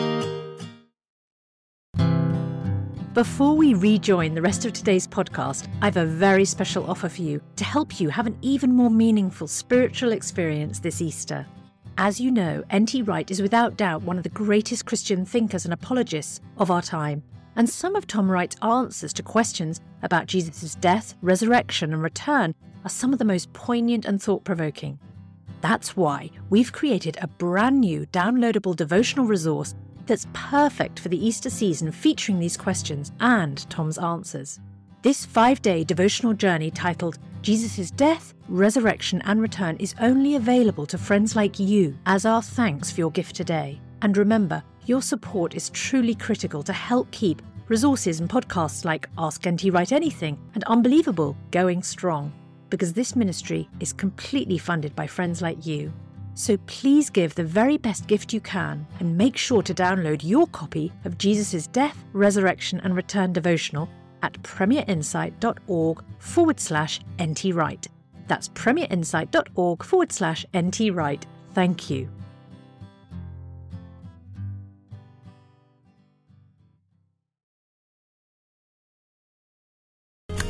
Before 3.14 3.54
we 3.54 3.74
rejoin 3.74 4.34
the 4.34 4.42
rest 4.42 4.64
of 4.66 4.72
today's 4.72 5.06
podcast, 5.06 5.68
I 5.80 5.84
have 5.86 5.96
a 5.96 6.04
very 6.04 6.44
special 6.44 6.90
offer 6.90 7.08
for 7.08 7.22
you 7.22 7.40
to 7.56 7.64
help 7.64 8.00
you 8.00 8.08
have 8.08 8.26
an 8.26 8.36
even 8.42 8.72
more 8.72 8.90
meaningful 8.90 9.46
spiritual 9.46 10.12
experience 10.12 10.80
this 10.80 11.00
Easter. 11.00 11.46
As 11.96 12.20
you 12.20 12.32
know, 12.32 12.64
N.T. 12.70 13.02
Wright 13.02 13.30
is 13.30 13.40
without 13.40 13.76
doubt 13.76 14.02
one 14.02 14.16
of 14.16 14.24
the 14.24 14.28
greatest 14.30 14.84
Christian 14.84 15.24
thinkers 15.24 15.64
and 15.64 15.72
apologists 15.72 16.40
of 16.58 16.68
our 16.68 16.82
time, 16.82 17.22
and 17.54 17.70
some 17.70 17.94
of 17.94 18.08
Tom 18.08 18.28
Wright's 18.28 18.56
answers 18.62 19.12
to 19.12 19.22
questions 19.22 19.80
about 20.02 20.26
Jesus' 20.26 20.74
death, 20.74 21.14
resurrection, 21.22 21.92
and 21.92 22.02
return 22.02 22.52
are 22.84 22.90
some 22.90 23.12
of 23.12 23.20
the 23.20 23.24
most 23.24 23.52
poignant 23.52 24.06
and 24.06 24.20
thought 24.20 24.42
provoking. 24.42 24.98
That's 25.60 25.96
why 25.96 26.30
we've 26.50 26.72
created 26.72 27.16
a 27.20 27.28
brand 27.28 27.80
new 27.80 28.06
downloadable 28.06 28.74
devotional 28.74 29.26
resource 29.26 29.76
that's 30.06 30.26
perfect 30.32 30.98
for 30.98 31.08
the 31.08 31.24
Easter 31.24 31.48
season 31.48 31.92
featuring 31.92 32.40
these 32.40 32.56
questions 32.56 33.12
and 33.20 33.58
Tom's 33.70 33.98
answers. 33.98 34.58
This 35.04 35.26
five 35.26 35.60
day 35.60 35.84
devotional 35.84 36.32
journey 36.32 36.70
titled 36.70 37.18
Jesus' 37.42 37.90
Death, 37.90 38.32
Resurrection, 38.48 39.20
and 39.26 39.38
Return 39.38 39.76
is 39.76 39.94
only 40.00 40.36
available 40.36 40.86
to 40.86 40.96
friends 40.96 41.36
like 41.36 41.60
you 41.60 41.94
as 42.06 42.24
our 42.24 42.40
thanks 42.40 42.90
for 42.90 43.00
your 43.02 43.10
gift 43.10 43.36
today. 43.36 43.78
And 44.00 44.16
remember, 44.16 44.62
your 44.86 45.02
support 45.02 45.54
is 45.54 45.68
truly 45.68 46.14
critical 46.14 46.62
to 46.62 46.72
help 46.72 47.10
keep 47.10 47.42
resources 47.68 48.20
and 48.20 48.30
podcasts 48.30 48.86
like 48.86 49.10
Ask 49.18 49.46
NT 49.46 49.64
Wright 49.74 49.92
Anything 49.92 50.38
and 50.54 50.64
Unbelievable 50.64 51.36
going 51.50 51.82
strong 51.82 52.32
because 52.70 52.94
this 52.94 53.14
ministry 53.14 53.68
is 53.80 53.92
completely 53.92 54.56
funded 54.56 54.96
by 54.96 55.06
friends 55.06 55.42
like 55.42 55.66
you. 55.66 55.92
So 56.32 56.56
please 56.66 57.10
give 57.10 57.34
the 57.34 57.44
very 57.44 57.76
best 57.76 58.06
gift 58.06 58.32
you 58.32 58.40
can 58.40 58.86
and 59.00 59.18
make 59.18 59.36
sure 59.36 59.62
to 59.64 59.74
download 59.74 60.22
your 60.24 60.46
copy 60.46 60.94
of 61.04 61.18
Jesus' 61.18 61.66
Death, 61.66 62.06
Resurrection 62.14 62.80
and 62.84 62.96
Return 62.96 63.34
devotional 63.34 63.90
at 64.24 64.32
premierinsight.org 64.42 66.02
forward 66.18 66.58
slash 66.58 67.00
ntwright. 67.18 67.86
That's 68.26 68.48
premierinsight.org 68.48 69.84
forward 69.84 70.12
slash 70.12 70.46
ntwright. 70.54 71.24
Thank 71.52 71.90
you. 71.90 72.08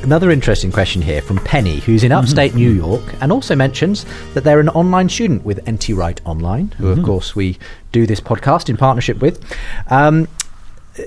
Another 0.03 0.29
interesting 0.29 0.71
question 0.71 1.01
here 1.01 1.21
from 1.21 1.39
Penny, 1.39 1.79
who's 1.79 2.03
in 2.03 2.11
upstate 2.11 2.51
mm-hmm. 2.51 2.59
New 2.59 2.69
York, 2.69 3.01
and 3.21 3.31
also 3.31 3.55
mentions 3.55 4.05
that 4.35 4.43
they're 4.43 4.59
an 4.59 4.69
online 4.69 5.09
student 5.09 5.43
with 5.43 5.67
NT 5.67 5.89
Wright 5.89 6.21
Online, 6.25 6.67
who, 6.77 6.85
mm-hmm. 6.85 6.99
of 6.99 7.05
course, 7.05 7.35
we 7.35 7.57
do 7.91 8.05
this 8.05 8.21
podcast 8.21 8.69
in 8.69 8.77
partnership 8.77 9.19
with. 9.19 9.43
Um, 9.89 10.27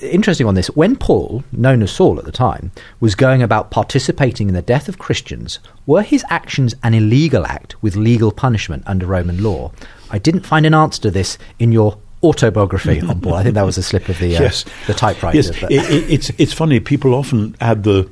interesting 0.02 0.46
on 0.46 0.54
this. 0.54 0.68
When 0.68 0.96
Paul, 0.96 1.44
known 1.52 1.82
as 1.82 1.90
Saul 1.90 2.18
at 2.18 2.24
the 2.24 2.32
time, 2.32 2.70
was 3.00 3.14
going 3.14 3.42
about 3.42 3.70
participating 3.70 4.48
in 4.48 4.54
the 4.54 4.62
death 4.62 4.88
of 4.88 4.98
Christians, 4.98 5.58
were 5.86 6.02
his 6.02 6.24
actions 6.28 6.74
an 6.82 6.94
illegal 6.94 7.46
act 7.46 7.80
with 7.82 7.96
legal 7.96 8.32
punishment 8.32 8.82
under 8.86 9.06
Roman 9.06 9.42
law? 9.42 9.72
I 10.10 10.18
didn't 10.18 10.46
find 10.46 10.66
an 10.66 10.74
answer 10.74 11.02
to 11.02 11.10
this 11.10 11.38
in 11.58 11.72
your 11.72 11.98
autobiography 12.22 13.00
on 13.00 13.20
Paul. 13.20 13.34
I 13.34 13.42
think 13.42 13.54
that 13.54 13.66
was 13.66 13.78
a 13.78 13.82
slip 13.82 14.08
of 14.08 14.18
the 14.18 14.36
uh, 14.36 14.40
yes. 14.42 14.64
the 14.86 14.94
typewriter. 14.94 15.36
Yes, 15.36 15.50
it, 15.50 15.70
it, 15.70 16.10
it's 16.10 16.30
it's 16.38 16.52
funny. 16.52 16.80
People 16.80 17.14
often 17.14 17.56
add 17.60 17.84
the 17.84 18.10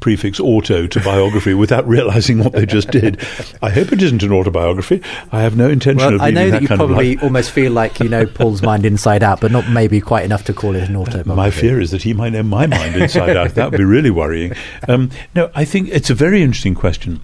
prefix 0.00 0.40
auto 0.40 0.86
to 0.86 1.00
biography 1.00 1.54
without 1.54 1.86
realizing 1.86 2.38
what 2.38 2.52
they 2.52 2.66
just 2.66 2.90
did. 2.90 3.20
I 3.62 3.70
hope 3.70 3.92
it 3.92 4.02
isn't 4.02 4.22
an 4.22 4.32
autobiography. 4.32 5.02
I 5.30 5.42
have 5.42 5.56
no 5.56 5.68
intention 5.68 5.98
well, 5.98 6.14
of 6.14 6.20
I 6.20 6.30
know 6.30 6.50
that, 6.50 6.62
that 6.62 6.62
you 6.62 6.68
probably 6.68 7.18
almost 7.18 7.50
feel 7.50 7.72
like 7.72 8.00
you 8.00 8.08
know 8.08 8.26
Paul's 8.26 8.62
mind 8.62 8.84
inside 8.84 9.22
out, 9.22 9.40
but 9.40 9.52
not 9.52 9.68
maybe 9.68 10.00
quite 10.00 10.24
enough 10.24 10.44
to 10.44 10.52
call 10.52 10.74
it 10.74 10.88
an 10.88 10.96
autobiography. 10.96 11.36
My 11.36 11.50
fear 11.50 11.80
is 11.80 11.90
that 11.90 12.02
he 12.02 12.12
might 12.12 12.30
know 12.30 12.42
my 12.42 12.66
mind 12.66 12.96
inside 12.96 13.36
out. 13.36 13.54
That 13.54 13.70
would 13.70 13.78
be 13.78 13.84
really 13.84 14.10
worrying. 14.10 14.52
Um, 14.88 15.10
no, 15.34 15.50
I 15.54 15.64
think 15.64 15.88
it's 15.90 16.10
a 16.10 16.14
very 16.14 16.42
interesting 16.42 16.74
question. 16.74 17.20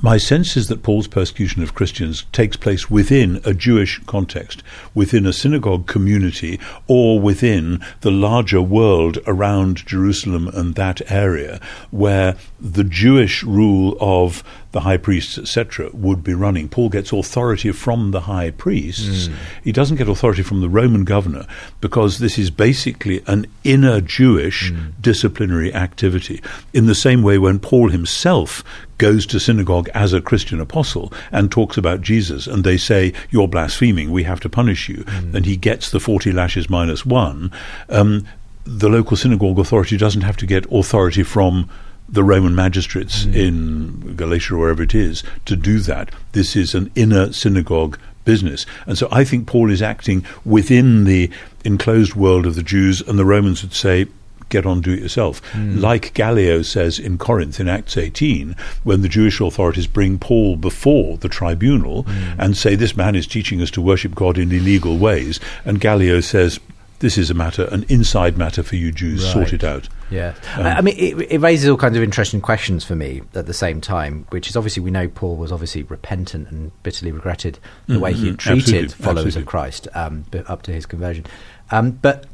My 0.00 0.16
sense 0.16 0.56
is 0.56 0.68
that 0.68 0.82
Paul's 0.82 1.08
persecution 1.08 1.62
of 1.62 1.74
Christians 1.74 2.24
takes 2.30 2.56
place 2.56 2.90
within 2.90 3.40
a 3.44 3.54
Jewish 3.54 4.00
context, 4.06 4.62
within 4.94 5.26
a 5.26 5.32
synagogue 5.32 5.86
community, 5.86 6.60
or 6.86 7.18
within 7.18 7.80
the 8.02 8.10
larger 8.10 8.62
world 8.62 9.18
around 9.26 9.86
Jerusalem 9.86 10.48
and 10.48 10.74
that 10.74 11.10
area, 11.10 11.60
where 11.90 12.36
the 12.60 12.84
Jewish 12.84 13.42
rule 13.42 13.96
of 13.98 14.44
the 14.72 14.80
high 14.80 14.98
priests, 14.98 15.38
etc., 15.38 15.90
would 15.92 16.22
be 16.22 16.34
running. 16.34 16.68
Paul 16.68 16.90
gets 16.90 17.12
authority 17.12 17.72
from 17.72 18.10
the 18.10 18.20
high 18.20 18.50
priests. 18.50 19.28
Mm. 19.28 19.34
He 19.64 19.72
doesn't 19.72 19.96
get 19.96 20.08
authority 20.08 20.42
from 20.42 20.60
the 20.60 20.68
Roman 20.68 21.04
governor 21.04 21.46
because 21.80 22.18
this 22.18 22.38
is 22.38 22.50
basically 22.50 23.22
an 23.26 23.46
inner 23.64 24.00
Jewish 24.00 24.70
mm. 24.70 24.92
disciplinary 25.00 25.72
activity. 25.72 26.42
In 26.74 26.86
the 26.86 26.94
same 26.94 27.22
way, 27.22 27.38
when 27.38 27.58
Paul 27.58 27.88
himself 27.88 28.62
goes 28.98 29.24
to 29.26 29.40
synagogue 29.40 29.88
as 29.94 30.12
a 30.12 30.20
Christian 30.20 30.60
apostle 30.60 31.12
and 31.32 31.50
talks 31.50 31.78
about 31.78 32.02
Jesus, 32.02 32.46
and 32.46 32.62
they 32.62 32.76
say, 32.76 33.14
You're 33.30 33.48
blaspheming, 33.48 34.10
we 34.10 34.24
have 34.24 34.40
to 34.40 34.50
punish 34.50 34.88
you, 34.88 34.98
mm. 35.04 35.34
and 35.34 35.46
he 35.46 35.56
gets 35.56 35.90
the 35.90 36.00
40 36.00 36.32
lashes 36.32 36.68
minus 36.68 37.06
one, 37.06 37.50
um, 37.88 38.26
the 38.66 38.90
local 38.90 39.16
synagogue 39.16 39.58
authority 39.58 39.96
doesn't 39.96 40.22
have 40.22 40.36
to 40.36 40.46
get 40.46 40.70
authority 40.70 41.22
from 41.22 41.70
the 42.08 42.24
Roman 42.24 42.54
magistrates 42.54 43.24
mm. 43.24 43.34
in 43.34 44.16
Galatia 44.16 44.54
or 44.54 44.58
wherever 44.58 44.82
it 44.82 44.94
is 44.94 45.22
to 45.44 45.56
do 45.56 45.78
that. 45.80 46.10
This 46.32 46.56
is 46.56 46.74
an 46.74 46.90
inner 46.94 47.32
synagogue 47.32 47.98
business. 48.24 48.66
And 48.86 48.96
so 48.96 49.08
I 49.10 49.24
think 49.24 49.46
Paul 49.46 49.70
is 49.70 49.82
acting 49.82 50.24
within 50.44 51.04
the 51.04 51.30
enclosed 51.64 52.14
world 52.14 52.46
of 52.46 52.54
the 52.54 52.62
Jews, 52.62 53.00
and 53.02 53.18
the 53.18 53.24
Romans 53.24 53.62
would 53.62 53.74
say, 53.74 54.06
get 54.48 54.64
on, 54.64 54.80
do 54.80 54.92
it 54.92 55.00
yourself. 55.00 55.42
Mm. 55.52 55.80
Like 55.80 56.14
Gallio 56.14 56.62
says 56.62 56.98
in 56.98 57.18
Corinth 57.18 57.60
in 57.60 57.68
Acts 57.68 57.96
18, 57.96 58.56
when 58.82 59.02
the 59.02 59.08
Jewish 59.08 59.40
authorities 59.40 59.86
bring 59.86 60.18
Paul 60.18 60.56
before 60.56 61.18
the 61.18 61.28
tribunal 61.28 62.04
mm. 62.04 62.36
and 62.38 62.56
say, 62.56 62.74
This 62.74 62.96
man 62.96 63.14
is 63.14 63.26
teaching 63.26 63.60
us 63.60 63.70
to 63.72 63.82
worship 63.82 64.14
God 64.14 64.38
in 64.38 64.50
illegal 64.50 64.96
ways. 64.96 65.38
And 65.66 65.80
Gallio 65.80 66.20
says, 66.20 66.60
this 67.00 67.16
is 67.16 67.30
a 67.30 67.34
matter, 67.34 67.64
an 67.70 67.84
inside 67.88 68.36
matter 68.36 68.62
for 68.62 68.76
you 68.76 68.90
Jews. 68.90 69.24
Right. 69.24 69.32
Sort 69.32 69.52
it 69.52 69.64
out. 69.64 69.88
Yeah, 70.10 70.34
um, 70.56 70.66
I 70.66 70.80
mean, 70.80 70.96
it, 70.96 71.32
it, 71.32 71.40
raises 71.40 71.68
all 71.68 71.76
kinds 71.76 71.96
of 71.96 72.02
interesting 72.02 72.40
questions 72.40 72.84
for 72.84 72.96
me 72.96 73.20
at 73.34 73.46
the 73.46 73.54
same 73.54 73.80
time. 73.80 74.26
Which 74.30 74.48
is 74.48 74.56
obviously 74.56 74.82
we 74.82 74.90
know 74.90 75.08
Paul 75.08 75.36
was 75.36 75.52
obviously 75.52 75.82
repentant 75.82 76.50
and 76.50 76.70
bitterly 76.82 77.12
regretted 77.12 77.58
the 77.86 77.94
mm-hmm, 77.94 78.02
way 78.02 78.12
he 78.14 78.28
had 78.28 78.38
treated 78.38 78.84
absolutely, 78.84 78.88
followers 78.88 79.36
absolutely. 79.36 79.42
of 79.42 79.46
Christ 79.46 79.88
um, 79.94 80.24
up 80.46 80.62
to 80.62 80.72
his 80.72 80.86
conversion, 80.86 81.26
um, 81.70 81.90
but 81.90 82.24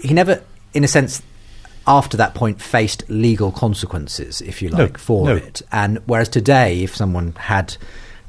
he 0.00 0.14
never, 0.14 0.42
in 0.74 0.84
a 0.84 0.88
sense, 0.88 1.22
after 1.86 2.16
that 2.18 2.34
point, 2.34 2.60
faced 2.60 3.08
legal 3.08 3.50
consequences, 3.50 4.40
if 4.42 4.62
you 4.62 4.68
like, 4.68 4.92
no, 4.92 4.98
for 4.98 5.26
no. 5.26 5.36
it. 5.36 5.62
And 5.72 5.98
whereas 6.06 6.28
today, 6.28 6.82
if 6.82 6.94
someone 6.94 7.32
had 7.32 7.76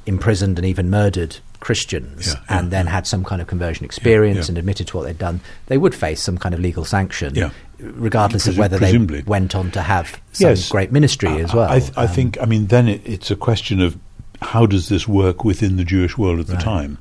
imprisoned 0.05 0.57
and 0.57 0.65
even 0.65 0.89
murdered 0.89 1.37
Christians 1.59 2.27
yeah, 2.27 2.39
and 2.47 2.67
yeah, 2.67 2.69
then 2.69 2.85
yeah. 2.85 2.91
had 2.93 3.05
some 3.05 3.23
kind 3.23 3.41
of 3.41 3.47
conversion 3.47 3.85
experience 3.85 4.47
and 4.47 4.57
admitted 4.57 4.87
to 4.87 4.97
what 4.97 5.03
they'd 5.03 5.17
done, 5.17 5.41
they 5.67 5.77
would 5.77 5.93
face 5.93 6.23
some 6.23 6.37
kind 6.37 6.55
of 6.55 6.61
legal 6.61 6.85
sanction, 6.85 7.35
regardless 7.79 8.45
Presu- 8.45 8.49
of 8.49 8.57
whether 8.57 8.77
presumably. 8.77 9.21
they 9.21 9.29
went 9.29 9.55
on 9.55 9.71
to 9.71 9.81
have 9.81 10.21
some 10.31 10.49
yes. 10.49 10.69
great 10.69 10.91
ministry 10.91 11.41
as 11.41 11.53
well. 11.53 11.69
I, 11.69 11.79
th- 11.79 11.91
um, 11.97 12.03
I 12.03 12.07
think, 12.07 12.41
I 12.41 12.45
mean, 12.45 12.67
then 12.67 12.87
it, 12.87 13.01
it's 13.05 13.31
a 13.31 13.35
question 13.35 13.81
of 13.81 13.97
how 14.41 14.65
does 14.65 14.89
this 14.89 15.07
work 15.07 15.43
within 15.43 15.77
the 15.77 15.83
Jewish 15.83 16.17
world 16.17 16.39
at 16.39 16.47
the 16.47 16.53
right. 16.53 16.63
time? 16.63 16.97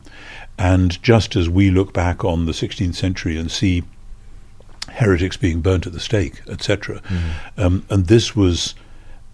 And 0.58 1.00
just 1.02 1.36
as 1.36 1.48
we 1.48 1.70
look 1.70 1.92
back 1.92 2.24
on 2.24 2.46
the 2.46 2.52
16th 2.52 2.94
century 2.94 3.36
and 3.36 3.50
see 3.50 3.84
heretics 4.90 5.36
being 5.36 5.60
burnt 5.60 5.86
at 5.86 5.92
the 5.92 6.00
stake, 6.00 6.42
etc., 6.48 7.00
mm. 7.00 7.30
um, 7.56 7.86
and 7.88 8.06
this 8.06 8.34
was 8.34 8.74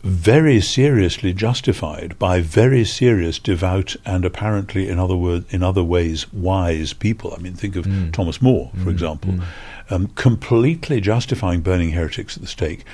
very 0.03 0.61
seriously 0.61 1.33
justified 1.33 2.19
by 2.19 2.39
very 2.41 2.85
serious, 2.85 3.39
devout, 3.39 3.97
and 4.05 4.27
apparently, 4.27 4.87
in 4.91 4.99
other 4.99 5.17
words, 5.17 5.47
in 5.49 5.63
other 5.63 5.83
ways, 5.83 6.31
wise 6.31 6.93
people. 6.93 7.33
I 7.35 7.41
mean, 7.41 7.55
think 7.55 7.75
of 7.75 7.87
mm. 7.87 8.13
Thomas 8.13 8.43
More, 8.43 8.71
for 8.75 8.91
mm. 8.91 8.91
example, 8.91 9.33
mm. 9.33 9.45
Um, 9.91 10.07
completely 10.09 11.01
justifying 11.03 11.61
burning 11.61 11.91
heretics 11.91 12.37
at 12.37 12.43
the 12.43 12.49
stake. 12.49 12.85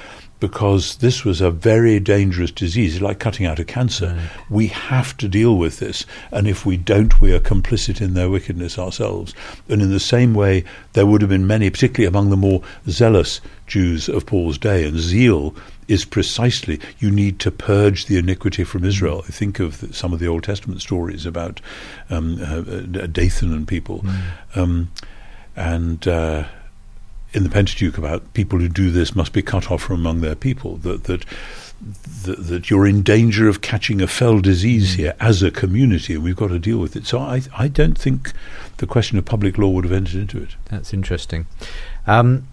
Because 0.40 0.96
this 0.96 1.24
was 1.24 1.40
a 1.40 1.50
very 1.50 2.00
dangerous 2.00 2.50
disease, 2.50 3.00
like 3.00 3.18
cutting 3.18 3.44
out 3.44 3.61
a 3.61 3.64
cancer. 3.64 4.14
Right. 4.16 4.50
We 4.50 4.66
have 4.68 5.16
to 5.18 5.29
deal 5.29 5.57
with 5.57 5.79
this, 5.79 6.07
and 6.33 6.48
if 6.48 6.64
we 6.64 6.79
don't, 6.79 7.20
we 7.20 7.33
are 7.33 7.40
complicit 7.40 8.00
in 8.00 8.14
their 8.14 8.31
wickedness 8.31 8.79
ourselves. 8.79 9.35
And 9.68 9.83
in 9.83 9.90
the 9.90 10.00
same 10.00 10.33
way, 10.33 10.64
there 10.94 11.07
would 11.07 11.20
have 11.20 11.29
been 11.29 11.46
many, 11.46 11.68
particularly 11.68 12.09
among 12.09 12.31
the 12.31 12.38
more 12.38 12.62
zealous 12.88 13.42
Jews 13.66 14.09
of 14.09 14.24
Paul's 14.24 14.57
day, 14.57 14.85
and 14.85 14.98
zeal 14.98 15.55
is 15.88 16.05
precisely 16.05 16.81
you 17.00 17.11
need 17.11 17.38
to 17.40 17.50
purge 17.50 18.07
the 18.07 18.16
iniquity 18.16 18.64
from 18.64 18.85
Israel. 18.85 19.22
I 19.29 19.33
think 19.33 19.61
of 19.61 19.81
the, 19.81 19.92
some 19.92 20.12
of 20.12 20.20
the 20.20 20.29
Old 20.29 20.44
Testament 20.44 20.81
stories 20.81 21.26
about 21.26 21.61
um, 22.09 22.40
uh, 22.40 23.00
uh 23.00 23.07
Dathan 23.07 23.53
and 23.53 23.68
people, 23.68 24.00
mm. 24.00 24.22
um, 24.57 24.90
and. 25.55 26.09
Uh, 26.09 26.44
in 27.32 27.42
the 27.44 27.50
Pentateuch, 27.50 27.98
about 27.98 28.32
people 28.34 28.58
who 28.58 28.68
do 28.68 28.90
this 28.90 29.14
must 29.14 29.32
be 29.32 29.42
cut 29.42 29.70
off 29.70 29.82
from 29.82 29.96
among 29.96 30.20
their 30.20 30.34
people. 30.34 30.76
That 30.78 31.04
that 31.04 31.24
that, 32.24 32.46
that 32.46 32.70
you're 32.70 32.86
in 32.86 33.02
danger 33.02 33.48
of 33.48 33.62
catching 33.62 34.02
a 34.02 34.06
fell 34.06 34.40
disease 34.40 34.92
mm. 34.92 34.96
here 34.96 35.14
as 35.20 35.42
a 35.42 35.50
community, 35.50 36.14
and 36.14 36.22
we've 36.22 36.36
got 36.36 36.48
to 36.48 36.58
deal 36.58 36.78
with 36.78 36.96
it. 36.96 37.06
So 37.06 37.18
I 37.18 37.42
I 37.56 37.68
don't 37.68 37.98
think 37.98 38.32
the 38.78 38.86
question 38.86 39.18
of 39.18 39.24
public 39.24 39.58
law 39.58 39.68
would 39.68 39.84
have 39.84 39.92
entered 39.92 40.20
into 40.20 40.42
it. 40.42 40.56
That's 40.66 40.92
interesting. 40.92 41.46
Um, 42.06 42.48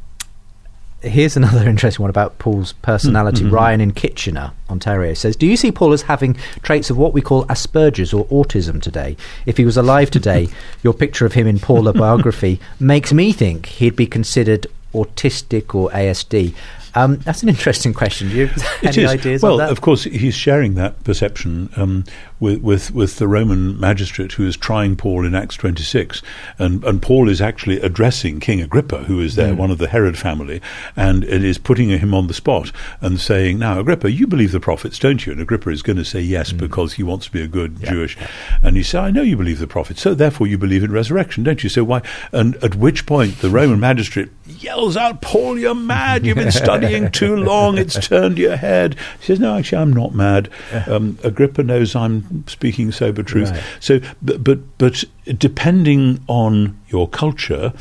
here's 1.02 1.38
another 1.38 1.68
interesting 1.70 2.04
one 2.04 2.10
about 2.10 2.40
Paul's 2.40 2.74
personality. 2.74 3.44
Mm-hmm. 3.44 3.54
Ryan 3.54 3.82
in 3.82 3.92
Kitchener, 3.92 4.52
Ontario 4.70 5.14
says, 5.14 5.36
Do 5.36 5.48
you 5.48 5.58
see 5.58 5.72
Paul 5.72 5.94
as 5.94 6.04
having 6.04 6.36
traits 6.64 6.90
of 6.90 6.98
what 6.98 7.14
we 7.14 7.22
call 7.22 7.46
Asperger's 7.46 8.14
or 8.14 8.26
autism 8.28 8.82
today? 8.82 9.18
If 9.46 9.58
he 9.58 9.66
was 9.66 9.78
alive 9.78 10.12
today, 10.12 10.48
your 10.84 10.94
picture 10.94 11.26
of 11.26 11.34
him 11.34 11.48
in 11.48 11.60
Paul, 11.60 11.88
a 11.88 11.94
biography, 11.94 12.60
makes 12.80 13.14
me 13.14 13.32
think 13.32 13.68
he'd 13.68 13.96
be 13.96 14.08
considered 14.08 14.68
autistic 14.94 15.76
or 15.76 15.90
ASD. 15.92 16.56
Um, 16.98 17.18
that's 17.18 17.44
an 17.44 17.50
interesting 17.50 17.94
question. 17.94 18.30
Do 18.30 18.36
you 18.36 18.48
have 18.48 18.84
any 18.98 19.06
ideas 19.06 19.44
well, 19.44 19.62
of 19.62 19.82
course, 19.82 20.06
he's 20.06 20.34
sharing 20.34 20.74
that 20.76 21.04
perception 21.04 21.70
um, 21.76 22.06
with, 22.40 22.62
with, 22.62 22.92
with 22.92 23.18
the 23.18 23.28
Roman 23.28 23.80
magistrate 23.80 24.32
who 24.32 24.48
is 24.48 24.58
trying 24.58 24.96
Paul 24.96 25.24
in 25.24 25.36
Acts 25.36 25.56
26. 25.56 26.24
And, 26.58 26.84
and 26.84 27.00
Paul 27.00 27.30
is 27.30 27.40
actually 27.40 27.80
addressing 27.82 28.40
King 28.40 28.62
Agrippa, 28.62 29.04
who 29.04 29.20
is 29.22 29.36
there, 29.36 29.54
mm. 29.54 29.58
one 29.58 29.70
of 29.70 29.78
the 29.78 29.88
Herod 29.88 30.18
family, 30.18 30.60
and 30.96 31.24
it 31.24 31.44
is 31.44 31.60
putting 31.60 31.90
him 31.90 32.16
on 32.16 32.28
the 32.28 32.34
spot 32.34 32.72
and 33.00 33.20
saying, 33.20 33.60
Now, 33.60 33.80
Agrippa, 33.80 34.12
you 34.12 34.26
believe 34.26 34.52
the 34.52 34.60
prophets, 34.60 34.98
don't 34.98 35.24
you? 35.26 35.32
And 35.32 35.42
Agrippa 35.42 35.70
is 35.70 35.84
going 35.84 35.98
to 35.98 36.06
say 36.06 36.22
yes 36.22 36.52
mm. 36.52 36.58
because 36.58 36.94
he 36.94 37.04
wants 37.04 37.28
to 37.28 37.32
be 37.32 37.42
a 37.42 37.48
good 37.48 37.78
yeah. 37.80 37.92
Jewish. 37.92 38.18
And 38.64 38.76
he 38.76 38.82
said, 38.82 39.02
I 39.02 39.12
know 39.12 39.22
you 39.22 39.38
believe 39.38 39.60
the 39.60 39.68
prophets, 39.68 40.02
so 40.02 40.16
therefore 40.16 40.48
you 40.48 40.58
believe 40.58 40.84
in 40.84 40.92
resurrection, 40.92 41.44
don't 41.44 41.64
you? 41.64 41.70
So 41.70 41.84
why? 41.84 42.02
And 42.32 42.56
at 42.64 42.76
which 42.76 43.06
point 43.06 43.40
the 43.40 43.52
Roman 43.52 43.80
magistrate 43.80 44.30
yells 44.48 44.98
out, 44.98 45.22
Paul, 45.22 45.60
you're 45.60 45.76
mad. 45.76 46.26
You've 46.26 46.38
been 46.38 46.52
studying 46.68 46.87
too 47.12 47.36
long. 47.36 47.78
It's 47.78 48.08
turned 48.08 48.38
your 48.38 48.56
head. 48.56 48.96
He 49.20 49.26
says, 49.26 49.40
No, 49.40 49.58
actually, 49.58 49.80
I'm 49.80 49.94
not 49.94 50.14
mad. 50.14 50.50
Um, 50.88 51.18
Agrippa 51.24 51.64
knows 51.64 51.96
I'm 51.96 52.48
speaking 52.48 52.92
sober 52.92 53.24
truth. 53.24 53.52
Right. 53.52 53.64
So, 53.80 54.00
but, 54.22 54.44
but, 54.44 54.78
but 54.78 55.04
depending 55.38 56.24
on 56.28 56.80
your 56.90 57.08
culture, 57.08 57.74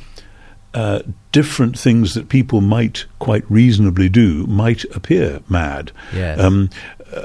uh, 0.74 1.00
different 1.32 1.78
things 1.78 2.12
that 2.14 2.28
people 2.28 2.60
might 2.60 3.06
quite 3.18 3.50
reasonably 3.50 4.08
do 4.10 4.46
might 4.46 4.84
appear 4.94 5.40
mad. 5.48 5.90
Yes. 6.14 6.38
Um, 6.38 6.68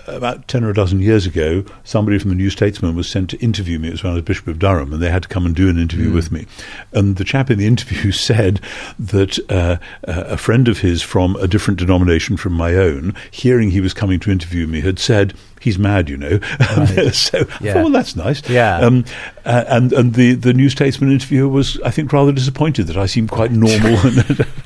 about 0.08 0.48
10 0.48 0.63
or 0.63 0.70
a 0.70 0.74
dozen 0.74 1.00
years 1.00 1.26
ago, 1.26 1.63
somebody 1.84 2.20
from 2.20 2.30
the 2.30 2.36
New 2.36 2.50
Statesman 2.50 2.96
was 2.96 3.10
sent 3.10 3.30
to 3.32 3.39
interview 3.39 3.80
me. 3.80 3.89
It 3.89 3.91
was 3.91 4.04
when 4.04 4.12
I 4.12 4.15
was 4.15 4.24
Bishop 4.24 4.48
of 4.48 4.60
Durham, 4.60 4.94
and 4.94 5.02
they 5.02 5.10
had 5.10 5.24
to 5.24 5.30
come 5.30 5.46
and 5.46 5.56
do 5.56 5.70
an 5.70 5.80
interview 5.80 6.12
mm. 6.12 6.15
with 6.15 6.32
me. 6.32 6.46
And 6.91 7.15
the 7.15 7.24
chap 7.24 7.50
in 7.50 7.58
the 7.58 7.67
interview 7.67 8.12
said 8.12 8.62
that 9.00 9.39
uh, 9.50 9.78
uh, 10.08 10.24
a 10.28 10.38
friend 10.38 10.67
of 10.67 10.80
his 10.80 11.02
from 11.02 11.36
a 11.38 11.48
different 11.48 11.80
denomination 11.80 12.38
from 12.38 12.54
my 12.54 12.76
own, 12.76 13.15
hearing 13.32 13.72
he 13.72 13.82
was 13.82 13.94
coming 13.94 14.20
to 14.22 14.32
interview 14.32 14.67
me, 14.67 14.82
had 14.82 15.00
said, 15.00 15.34
he's 15.62 15.78
mad, 15.80 16.10
you 16.10 16.17
know. 16.17 16.39
Right. 16.76 17.13
so 17.13 17.38
yeah. 17.62 17.72
I 17.72 17.74
thought, 17.74 17.84
well, 17.84 17.89
that's 17.89 18.15
nice. 18.15 18.48
Yeah. 18.50 18.80
Um, 18.80 19.06
uh, 19.46 19.63
and 19.67 19.94
and 19.94 20.13
the, 20.13 20.34
the 20.34 20.54
New 20.54 20.70
Statesman 20.70 21.12
interviewer 21.12 21.48
was, 21.48 21.80
I 21.82 21.91
think, 21.91 22.12
rather 22.12 22.32
disappointed 22.32 22.88
that 22.88 22.98
I 22.98 23.06
seemed 23.06 23.30
quite 23.30 23.52
normal. 23.52 23.98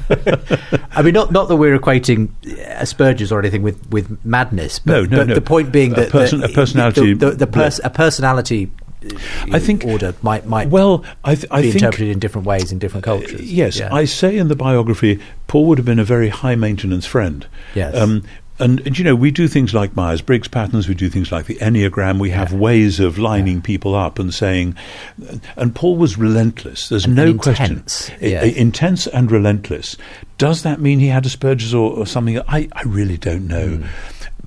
I 0.91 1.01
mean, 1.01 1.13
not 1.13 1.31
not 1.31 1.47
that 1.49 1.57
we're 1.57 1.77
equating 1.77 2.29
Asperger's 2.43 3.31
or 3.31 3.39
anything 3.39 3.61
with, 3.61 3.85
with 3.91 4.23
madness, 4.25 4.79
but, 4.79 4.91
no, 4.91 5.04
no, 5.07 5.17
but 5.17 5.27
no. 5.27 5.35
the 5.35 5.41
point 5.41 5.71
being 5.71 5.93
that 5.93 6.07
a, 6.07 6.11
person, 6.11 6.39
the, 6.41 6.47
a 6.47 6.53
personality, 6.53 7.13
the, 7.13 7.31
the, 7.31 7.35
the 7.35 7.47
pers- 7.47 7.81
a 7.83 7.89
personality 7.89 8.71
I 9.51 9.59
think 9.59 9.85
order 9.85 10.15
might 10.21 10.45
might 10.45 10.69
well 10.69 11.03
I, 11.23 11.35
th- 11.35 11.47
I 11.51 11.61
be 11.61 11.71
think, 11.71 11.83
interpreted 11.83 12.09
in 12.09 12.19
different 12.19 12.47
ways 12.47 12.71
in 12.71 12.79
different 12.79 13.03
cultures. 13.03 13.39
Uh, 13.39 13.43
yes, 13.43 13.79
yeah. 13.79 13.93
I 13.93 14.05
say 14.05 14.37
in 14.37 14.47
the 14.47 14.55
biography, 14.55 15.19
Paul 15.47 15.65
would 15.67 15.77
have 15.77 15.85
been 15.85 15.99
a 15.99 16.05
very 16.05 16.29
high 16.29 16.55
maintenance 16.55 17.05
friend. 17.05 17.45
Yes. 17.75 17.95
Um, 17.95 18.23
and, 18.57 18.79
and, 18.87 18.97
you 18.97 19.03
know, 19.03 19.15
we 19.15 19.31
do 19.31 19.49
things 19.49 19.73
like 19.73 19.97
Myers 19.97 20.21
Briggs 20.21 20.47
patterns, 20.47 20.87
we 20.87 20.95
do 20.95 21.09
things 21.09 21.29
like 21.29 21.45
the 21.45 21.55
Enneagram, 21.55 22.21
we 22.21 22.29
have 22.29 22.53
yeah. 22.53 22.57
ways 22.57 23.01
of 23.01 23.17
lining 23.17 23.57
yeah. 23.57 23.63
people 23.63 23.95
up 23.95 24.17
and 24.17 24.33
saying, 24.33 24.77
and 25.57 25.75
Paul 25.75 25.97
was 25.97 26.17
relentless. 26.17 26.87
There's 26.87 27.03
and 27.03 27.15
no 27.15 27.25
intense. 27.25 28.07
question. 28.07 28.17
Yeah. 28.21 28.45
intense 28.45 29.07
and 29.07 29.29
relentless. 29.29 29.97
Does 30.37 30.63
that 30.63 30.79
mean 30.79 30.99
he 30.99 31.07
had 31.07 31.25
Asperger's 31.25 31.73
or, 31.73 31.91
or 31.91 32.07
something? 32.07 32.39
I, 32.47 32.69
I 32.71 32.83
really 32.83 33.17
don't 33.17 33.45
know. 33.45 33.79
Mm 33.79 33.87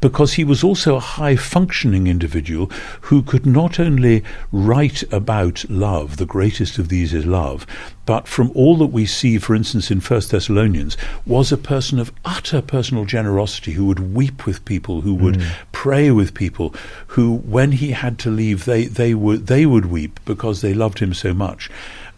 because 0.01 0.35
he 0.35 0.45
was 0.45 0.63
also 0.63 0.97
a 0.97 1.01
high 1.01 1.37
functioning 1.37 2.07
individual 2.07 2.67
who 3.03 3.23
could 3.23 3.47
not 3.47 3.81
only 3.81 4.23
write 4.53 5.03
about 5.13 5.65
love, 5.69 6.17
the 6.17 6.27
greatest 6.27 6.79
of 6.79 6.89
these 6.89 7.15
is 7.15 7.27
love, 7.27 7.67
but 8.07 8.27
from 8.27 8.51
all 8.55 8.77
that 8.79 8.87
we 8.87 9.05
see, 9.05 9.39
for 9.39 9.55
instance, 9.55 9.91
in 9.91 10.01
First 10.01 10.31
Thessalonians, 10.31 10.97
was 11.27 11.53
a 11.53 11.59
person 11.59 11.99
of 11.99 12.13
utter 12.25 12.63
personal 12.63 13.05
generosity 13.05 13.73
who 13.73 13.85
would 13.87 14.15
weep 14.15 14.47
with 14.47 14.65
people, 14.65 15.03
who 15.03 15.15
would 15.15 15.37
mm. 15.37 15.51
pray 15.73 16.11
with 16.11 16.33
people, 16.35 16.75
who, 17.09 17.37
when 17.37 17.73
he 17.73 17.91
had 17.91 18.19
to 18.21 18.31
leave, 18.31 18.65
they, 18.65 18.87
they, 18.87 19.15
would, 19.15 19.47
they 19.47 19.67
would 19.67 19.87
weep 19.87 20.21
because 20.25 20.61
they 20.61 20.73
loved 20.73 21.01
him 21.01 21.13
so 21.13 21.35
much. 21.35 21.71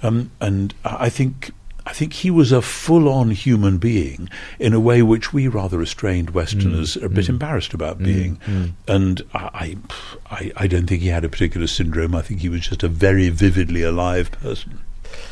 Um, 0.03 0.31
and 0.41 0.73
I 0.85 1.09
think 1.09 1.51
I 1.91 1.93
think 1.93 2.13
he 2.13 2.31
was 2.31 2.53
a 2.53 2.63
full 2.63 3.09
on 3.09 3.33
human 3.33 3.79
being 3.79 4.31
in 4.61 4.75
a 4.75 4.79
way 4.79 5.03
which 5.03 5.33
we 5.33 5.49
rather 5.49 5.77
restrained 5.77 6.31
Westerners 6.31 6.95
mm, 6.95 7.03
are 7.03 7.07
a 7.07 7.11
bit 7.11 7.25
mm, 7.25 7.31
embarrassed 7.31 7.75
about 7.75 7.99
mm, 7.99 8.05
being. 8.05 8.37
Mm. 8.47 8.73
And 8.87 9.23
I, 9.35 9.77
I, 10.31 10.53
I 10.57 10.67
don't 10.69 10.87
think 10.87 11.03
he 11.03 11.09
had 11.09 11.25
a 11.25 11.29
particular 11.29 11.67
syndrome. 11.67 12.15
I 12.15 12.23
think 12.23 12.43
he 12.43 12.49
was 12.49 12.61
just 12.61 12.85
a 12.85 12.89
very 12.89 13.29
vividly 13.29 13.83
alive 13.83 14.31
person. 14.31 14.79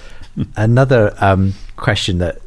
Another 0.57 1.15
um, 1.19 1.55
question 1.77 2.19
that 2.19 2.41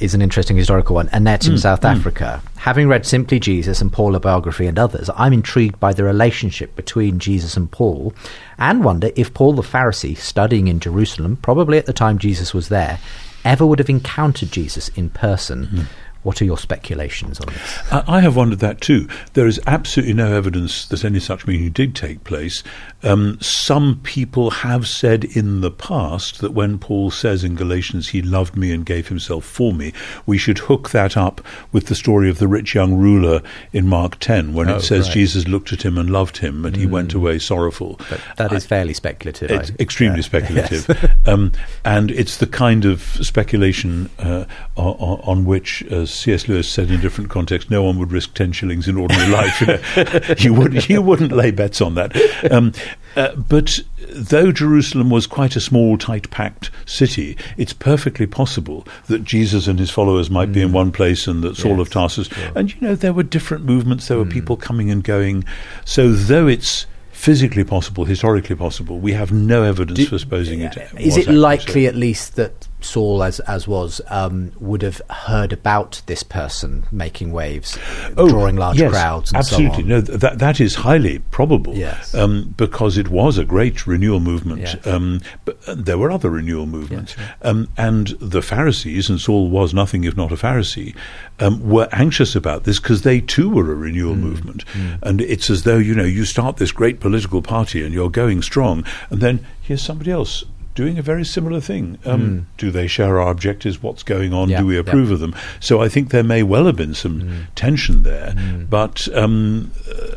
is 0.00 0.14
an 0.14 0.22
interesting 0.22 0.56
historical 0.56 0.94
one. 0.94 1.08
Annette 1.12 1.46
in 1.46 1.54
mm, 1.54 1.58
South 1.58 1.82
mm. 1.82 1.90
Africa. 1.90 2.42
Having 2.56 2.88
read 2.88 3.06
Simply 3.06 3.38
Jesus 3.38 3.80
and 3.80 3.92
Paul, 3.92 4.14
a 4.14 4.20
biography, 4.20 4.66
and 4.66 4.78
others, 4.78 5.10
I'm 5.14 5.32
intrigued 5.32 5.78
by 5.78 5.92
the 5.92 6.04
relationship 6.04 6.74
between 6.76 7.18
Jesus 7.18 7.56
and 7.56 7.70
Paul 7.70 8.14
and 8.58 8.84
wonder 8.84 9.10
if 9.16 9.32
Paul 9.34 9.54
the 9.54 9.62
Pharisee, 9.62 10.16
studying 10.16 10.68
in 10.68 10.80
Jerusalem, 10.80 11.36
probably 11.36 11.78
at 11.78 11.86
the 11.86 11.92
time 11.92 12.18
Jesus 12.18 12.52
was 12.52 12.68
there, 12.68 12.98
ever 13.44 13.64
would 13.64 13.78
have 13.78 13.90
encountered 13.90 14.50
Jesus 14.50 14.88
in 14.88 15.10
person. 15.10 15.66
Mm. 15.66 15.86
What 16.22 16.40
are 16.42 16.44
your 16.44 16.58
speculations 16.58 17.40
on 17.40 17.52
this? 17.52 17.78
I 17.90 18.20
have 18.20 18.36
wondered 18.36 18.58
that 18.60 18.80
too. 18.80 19.08
There 19.32 19.46
is 19.46 19.60
absolutely 19.66 20.14
no 20.14 20.32
evidence 20.32 20.86
that 20.86 21.04
any 21.04 21.20
such 21.20 21.46
meeting 21.46 21.70
did 21.70 21.94
take 21.94 22.24
place. 22.24 22.62
Um, 23.02 23.38
some 23.40 24.00
people 24.02 24.50
have 24.50 24.86
said 24.86 25.24
in 25.24 25.62
the 25.62 25.70
past 25.70 26.40
that 26.40 26.52
when 26.52 26.78
Paul 26.78 27.10
says 27.10 27.42
in 27.44 27.54
Galatians, 27.54 28.10
He 28.10 28.20
loved 28.20 28.56
me 28.56 28.72
and 28.72 28.84
gave 28.84 29.08
himself 29.08 29.44
for 29.44 29.72
me, 29.72 29.92
we 30.26 30.38
should 30.38 30.58
hook 30.58 30.90
that 30.90 31.16
up 31.16 31.40
with 31.72 31.86
the 31.86 31.94
story 31.94 32.28
of 32.28 32.38
the 32.38 32.48
rich 32.48 32.74
young 32.74 32.94
ruler 32.94 33.42
in 33.72 33.86
Mark 33.86 34.18
10, 34.18 34.52
when 34.52 34.68
oh, 34.68 34.76
it 34.76 34.80
says 34.82 35.06
right. 35.06 35.14
Jesus 35.14 35.48
looked 35.48 35.72
at 35.72 35.82
him 35.82 35.96
and 35.96 36.10
loved 36.10 36.38
him 36.38 36.64
and 36.64 36.76
mm. 36.76 36.80
he 36.80 36.86
went 36.86 37.14
away 37.14 37.38
sorrowful. 37.38 37.98
But 38.10 38.20
that 38.36 38.52
is 38.52 38.64
I, 38.64 38.68
fairly 38.68 38.94
speculative. 38.94 39.50
It's 39.50 39.70
I, 39.70 39.74
extremely 39.78 40.18
yeah. 40.20 40.24
speculative. 40.24 40.86
Yes. 40.88 41.10
um, 41.26 41.52
and 41.84 42.10
it's 42.10 42.36
the 42.36 42.46
kind 42.46 42.84
of 42.84 43.02
speculation 43.02 44.10
uh, 44.18 44.44
on, 44.76 45.20
on, 45.24 45.44
which, 45.44 45.82
as 46.10 46.18
C.S. 46.18 46.48
Lewis 46.48 46.68
said 46.68 46.88
in 46.88 46.94
a 46.98 47.02
different 47.02 47.30
context, 47.30 47.70
no 47.70 47.82
one 47.82 47.98
would 47.98 48.12
risk 48.12 48.34
10 48.34 48.52
shillings 48.52 48.88
in 48.88 48.96
ordinary 48.96 49.30
life. 49.30 49.60
You, 49.60 49.66
know? 49.66 50.34
you, 50.38 50.54
would, 50.54 50.88
you 50.88 51.02
wouldn't 51.02 51.32
lay 51.32 51.50
bets 51.50 51.80
on 51.80 51.94
that. 51.94 52.14
Um, 52.50 52.72
uh, 53.16 53.34
but 53.34 53.80
though 54.08 54.52
Jerusalem 54.52 55.10
was 55.10 55.26
quite 55.26 55.56
a 55.56 55.60
small, 55.60 55.96
tight 55.98 56.30
packed 56.30 56.70
city, 56.86 57.36
it's 57.56 57.72
perfectly 57.72 58.26
possible 58.26 58.86
that 59.06 59.24
Jesus 59.24 59.66
and 59.66 59.78
his 59.78 59.90
followers 59.90 60.30
might 60.30 60.50
mm. 60.50 60.54
be 60.54 60.62
in 60.62 60.70
mm. 60.70 60.74
one 60.74 60.92
place 60.92 61.26
and 61.26 61.42
that 61.42 61.56
Saul 61.56 61.78
yes, 61.78 61.80
of 61.80 61.90
Tarsus. 61.90 62.28
Sure. 62.28 62.52
And 62.54 62.72
you 62.74 62.80
know, 62.80 62.94
there 62.94 63.12
were 63.12 63.22
different 63.22 63.64
movements, 63.64 64.08
there 64.08 64.18
were 64.18 64.24
mm. 64.24 64.32
people 64.32 64.56
coming 64.56 64.90
and 64.90 65.02
going. 65.02 65.44
So, 65.84 66.12
though 66.12 66.46
it's 66.46 66.86
physically 67.12 67.64
possible, 67.64 68.04
historically 68.04 68.56
possible, 68.56 68.98
we 68.98 69.12
have 69.12 69.30
no 69.30 69.62
evidence 69.62 69.98
Do, 69.98 70.06
for 70.06 70.18
supposing 70.18 70.60
it. 70.60 70.76
Is 70.98 71.16
it 71.16 71.28
likely, 71.28 71.84
so. 71.84 71.88
at 71.88 71.94
least, 71.94 72.36
that 72.36 72.68
Saul, 72.84 73.22
as 73.22 73.40
as 73.40 73.66
was, 73.66 74.00
um, 74.08 74.52
would 74.60 74.82
have 74.82 75.00
heard 75.10 75.52
about 75.52 76.02
this 76.06 76.22
person 76.22 76.84
making 76.90 77.32
waves, 77.32 77.78
oh, 78.16 78.28
drawing 78.28 78.56
large 78.56 78.78
yes, 78.78 78.90
crowds. 78.90 79.32
absolutely, 79.34 79.82
so 79.82 79.88
no, 79.88 80.00
that 80.00 80.38
that 80.38 80.60
is 80.60 80.76
highly 80.76 81.18
probable. 81.30 81.74
Yes, 81.74 82.14
um, 82.14 82.54
because 82.56 82.98
it 82.98 83.08
was 83.08 83.38
a 83.38 83.44
great 83.44 83.86
renewal 83.86 84.20
movement. 84.20 84.60
Yes. 84.60 84.86
Um, 84.86 85.20
but 85.44 85.58
uh, 85.66 85.74
there 85.76 85.98
were 85.98 86.10
other 86.10 86.30
renewal 86.30 86.66
movements, 86.66 87.14
yes, 87.18 87.34
um, 87.42 87.68
and 87.76 88.08
the 88.20 88.42
Pharisees, 88.42 89.08
and 89.08 89.20
Saul 89.20 89.50
was 89.50 89.74
nothing 89.74 90.04
if 90.04 90.16
not 90.16 90.32
a 90.32 90.36
Pharisee, 90.36 90.96
um, 91.38 91.68
were 91.68 91.88
anxious 91.92 92.34
about 92.34 92.64
this 92.64 92.80
because 92.80 93.02
they 93.02 93.20
too 93.20 93.50
were 93.50 93.70
a 93.72 93.76
renewal 93.76 94.14
mm, 94.14 94.20
movement, 94.20 94.64
mm. 94.66 94.98
and 95.02 95.20
it's 95.20 95.50
as 95.50 95.64
though 95.64 95.78
you 95.78 95.94
know 95.94 96.04
you 96.04 96.24
start 96.24 96.56
this 96.56 96.72
great 96.72 97.00
political 97.00 97.42
party 97.42 97.84
and 97.84 97.94
you're 97.94 98.10
going 98.10 98.42
strong, 98.42 98.84
and 99.10 99.20
then 99.20 99.46
here's 99.62 99.82
somebody 99.82 100.10
else 100.10 100.44
doing 100.80 100.98
a 100.98 101.02
very 101.02 101.26
similar 101.26 101.60
thing. 101.60 101.98
Um, 102.06 102.22
mm. 102.22 102.44
Do 102.56 102.70
they 102.70 102.86
share 102.86 103.20
our 103.20 103.30
objectives? 103.30 103.82
What's 103.82 104.02
going 104.02 104.32
on? 104.32 104.48
Yeah, 104.48 104.60
do 104.60 104.66
we 104.66 104.78
approve 104.78 105.08
yeah. 105.08 105.14
of 105.14 105.20
them? 105.20 105.36
So 105.60 105.82
I 105.82 105.90
think 105.90 106.08
there 106.08 106.24
may 106.24 106.42
well 106.42 106.64
have 106.64 106.76
been 106.76 106.94
some 106.94 107.20
mm. 107.20 107.46
tension 107.54 108.02
there, 108.02 108.32
mm. 108.34 108.70
but 108.70 109.06
um, 109.14 109.72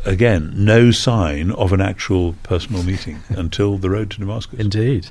again, 0.06 0.52
no 0.56 0.90
sign 0.90 1.50
of 1.50 1.74
an 1.74 1.82
actual 1.82 2.32
personal 2.44 2.82
meeting 2.82 3.20
until 3.28 3.76
the 3.76 3.90
road 3.90 4.10
to 4.12 4.20
Damascus. 4.20 4.58
Indeed. 4.58 5.10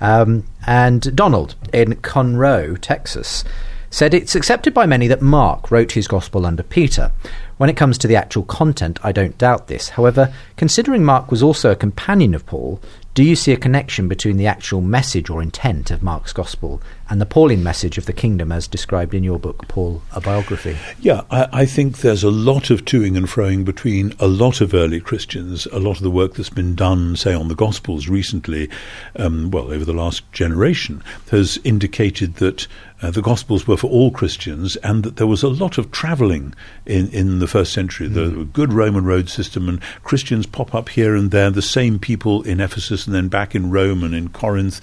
Um, 0.00 0.44
and 0.66 1.14
Donald 1.14 1.56
in 1.74 1.96
Conroe, 1.96 2.78
Texas, 2.80 3.44
said 3.90 4.14
it's 4.14 4.34
accepted 4.34 4.72
by 4.72 4.86
many 4.86 5.08
that 5.08 5.20
Mark 5.20 5.70
wrote 5.70 5.92
his 5.92 6.08
gospel 6.08 6.46
under 6.46 6.62
Peter. 6.62 7.12
When 7.58 7.68
it 7.68 7.76
comes 7.76 7.98
to 7.98 8.08
the 8.08 8.16
actual 8.16 8.44
content, 8.44 8.98
I 9.02 9.12
don't 9.12 9.36
doubt 9.36 9.66
this. 9.68 9.90
However, 9.90 10.32
considering 10.56 11.04
Mark 11.04 11.30
was 11.30 11.42
also 11.42 11.70
a 11.70 11.76
companion 11.76 12.34
of 12.34 12.46
Paul, 12.46 12.80
do 13.16 13.24
you 13.24 13.34
see 13.34 13.50
a 13.50 13.56
connection 13.56 14.08
between 14.08 14.36
the 14.36 14.46
actual 14.46 14.82
message 14.82 15.30
or 15.30 15.40
intent 15.40 15.90
of 15.90 16.02
Mark's 16.02 16.34
Gospel 16.34 16.82
and 17.08 17.20
the 17.20 17.26
Pauline 17.26 17.62
message 17.62 17.98
of 17.98 18.06
the 18.06 18.12
kingdom 18.12 18.50
as 18.50 18.66
described 18.66 19.14
in 19.14 19.22
your 19.22 19.38
book, 19.38 19.68
Paul, 19.68 20.02
a 20.12 20.20
biography? 20.20 20.76
Yeah, 21.00 21.22
I, 21.30 21.48
I, 21.52 21.66
think 21.66 21.98
there's 21.98 22.24
a 22.24 22.30
lot 22.30 22.70
of 22.70 22.84
toing 22.84 23.16
and 23.16 23.26
froing 23.26 23.64
between 23.64 24.14
a 24.18 24.26
lot 24.26 24.60
of 24.60 24.74
early 24.74 25.00
Christians, 25.00 25.66
a 25.66 25.78
lot 25.78 25.96
of 25.96 26.02
the 26.02 26.10
work 26.10 26.34
that's 26.34 26.50
been 26.50 26.74
done, 26.74 27.16
say, 27.16 27.32
on 27.34 27.48
the 27.48 27.54
Gospels 27.54 28.08
recently, 28.08 28.68
um, 29.16 29.50
well, 29.50 29.72
over 29.72 29.84
the 29.84 29.92
last 29.92 30.30
generation, 30.32 31.02
has 31.30 31.58
indicated 31.64 32.36
that 32.36 32.66
uh, 33.02 33.10
the 33.10 33.22
Gospels 33.22 33.66
were 33.66 33.76
for 33.76 33.90
all 33.90 34.10
Christians, 34.10 34.76
and 34.76 35.02
that 35.02 35.16
there 35.16 35.26
was 35.26 35.42
a 35.42 35.48
lot 35.48 35.76
of 35.76 35.90
travelling 35.90 36.54
in, 36.86 37.08
in 37.10 37.40
the 37.40 37.46
first 37.46 37.72
century. 37.72 38.08
Mm. 38.08 38.14
The 38.14 38.44
good 38.44 38.72
Roman 38.72 39.04
road 39.04 39.28
system, 39.28 39.68
and 39.68 39.80
Christians 40.02 40.46
pop 40.46 40.74
up 40.74 40.88
here 40.88 41.14
and 41.14 41.30
there, 41.30 41.50
the 41.50 41.60
same 41.60 41.98
people 41.98 42.42
in 42.42 42.58
Ephesus 42.58 43.06
and 43.06 43.14
then 43.14 43.28
back 43.28 43.54
in 43.54 43.70
Rome 43.70 44.02
and 44.02 44.14
in 44.14 44.30
Corinth, 44.30 44.80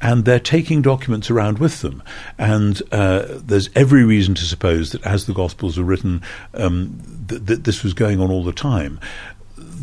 and 0.00 0.24
they're 0.24 0.40
taking 0.40 0.82
documents 0.82 1.30
around 1.30 1.58
with 1.62 1.80
them. 1.80 2.02
And 2.36 2.82
uh, 2.92 3.24
there's 3.28 3.70
every 3.74 4.04
reason 4.04 4.34
to 4.34 4.42
suppose 4.42 4.92
that 4.92 5.02
as 5.06 5.24
the 5.24 5.32
Gospels 5.32 5.78
are 5.78 5.84
written, 5.84 6.20
um, 6.52 7.00
th- 7.28 7.46
th- 7.46 7.60
this 7.60 7.82
was 7.82 7.94
going 7.94 8.20
on 8.20 8.30
all 8.30 8.44
the 8.44 8.52
time 8.52 9.00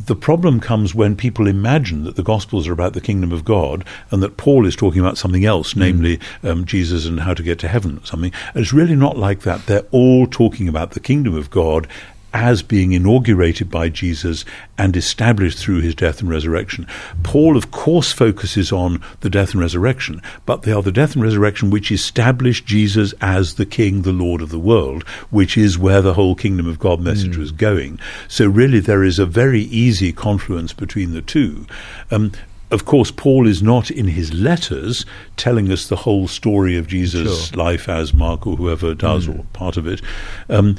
the 0.06 0.16
problem 0.16 0.60
comes 0.60 0.96
when 0.96 1.16
people 1.16 1.48
imagine 1.48 2.04
that 2.04 2.16
the 2.16 2.24
Gospels 2.24 2.68
are 2.68 2.74
about 2.74 2.94
the 2.94 3.02
kingdom 3.02 3.32
of 3.32 3.46
God 3.46 3.86
and 4.12 4.24
that 4.24 4.38
Paul 4.38 4.66
is 4.66 4.76
talking 4.76 5.00
about 5.00 5.18
something 5.18 5.46
else, 5.46 5.74
mm. 5.74 5.78
namely 5.78 6.20
um, 6.44 6.66
Jesus 6.66 7.06
and 7.06 7.20
how 7.20 7.34
to 7.34 7.44
get 7.44 7.60
to 7.60 7.68
heaven 7.68 7.98
or 7.98 8.06
something. 8.06 8.32
And 8.54 8.62
it's 8.62 8.74
really 8.74 8.96
not 8.96 9.18
like 9.18 9.42
that. 9.42 9.66
They're 9.66 9.86
all 9.92 10.26
talking 10.28 10.68
about 10.68 10.92
the 10.92 11.00
kingdom 11.00 11.36
of 11.36 11.50
God 11.50 11.88
as 12.34 12.62
being 12.62 12.92
inaugurated 12.92 13.70
by 13.70 13.90
Jesus 13.90 14.46
and 14.78 14.96
established 14.96 15.58
through 15.58 15.82
his 15.82 15.96
death 15.96 16.22
and 16.22 16.30
resurrection. 16.30 16.86
Paul, 17.24 17.58
of 17.58 17.72
course, 17.72 18.12
focuses 18.12 18.72
on 18.72 19.02
the 19.22 19.30
death 19.30 19.52
and 19.52 19.62
resurrection, 19.62 20.22
but 20.46 20.62
they 20.64 20.72
are 20.72 20.82
the 20.82 20.92
death 20.92 21.14
and 21.14 21.24
resurrection 21.24 21.70
which 21.70 21.92
established 21.92 22.66
Jesus 22.66 23.14
as 23.22 23.56
the 23.56 23.66
King, 23.66 24.04
the 24.04 24.12
Lord 24.12 24.42
of 24.42 24.50
the 24.50 24.60
world, 24.60 25.04
which 25.30 25.58
is 25.58 25.78
where 25.78 26.02
the 26.02 26.14
whole 26.14 26.36
kingdom 26.36 26.68
of 26.68 26.80
God 26.80 27.02
message 27.02 27.36
mm. 27.36 27.40
was 27.40 27.52
going. 27.52 28.00
So, 28.28 28.48
really, 28.48 28.80
there 28.80 29.04
is 29.04 29.20
a 29.20 29.26
very 29.26 29.62
easy 29.62 30.12
confluence 30.12 30.74
between 30.74 31.14
the 31.14 31.22
two. 31.22 31.66
Um, 32.12 32.32
of 32.72 32.86
course, 32.86 33.10
Paul 33.10 33.48
is 33.48 33.64
not 33.64 33.90
in 33.90 34.10
his 34.10 34.32
letters 34.32 35.06
telling 35.38 35.72
us 35.72 35.88
the 35.88 35.96
whole 35.96 36.28
story 36.28 36.78
of 36.78 36.88
Jesus' 36.88 37.50
sure. 37.50 37.58
life 37.58 37.90
as 37.90 38.14
Mark 38.14 38.46
or 38.46 38.58
whoever 38.58 38.94
does, 38.94 39.28
mm. 39.28 39.40
or 39.40 39.44
part 39.54 39.76
of 39.76 39.88
it. 39.88 40.02
Um, 40.50 40.76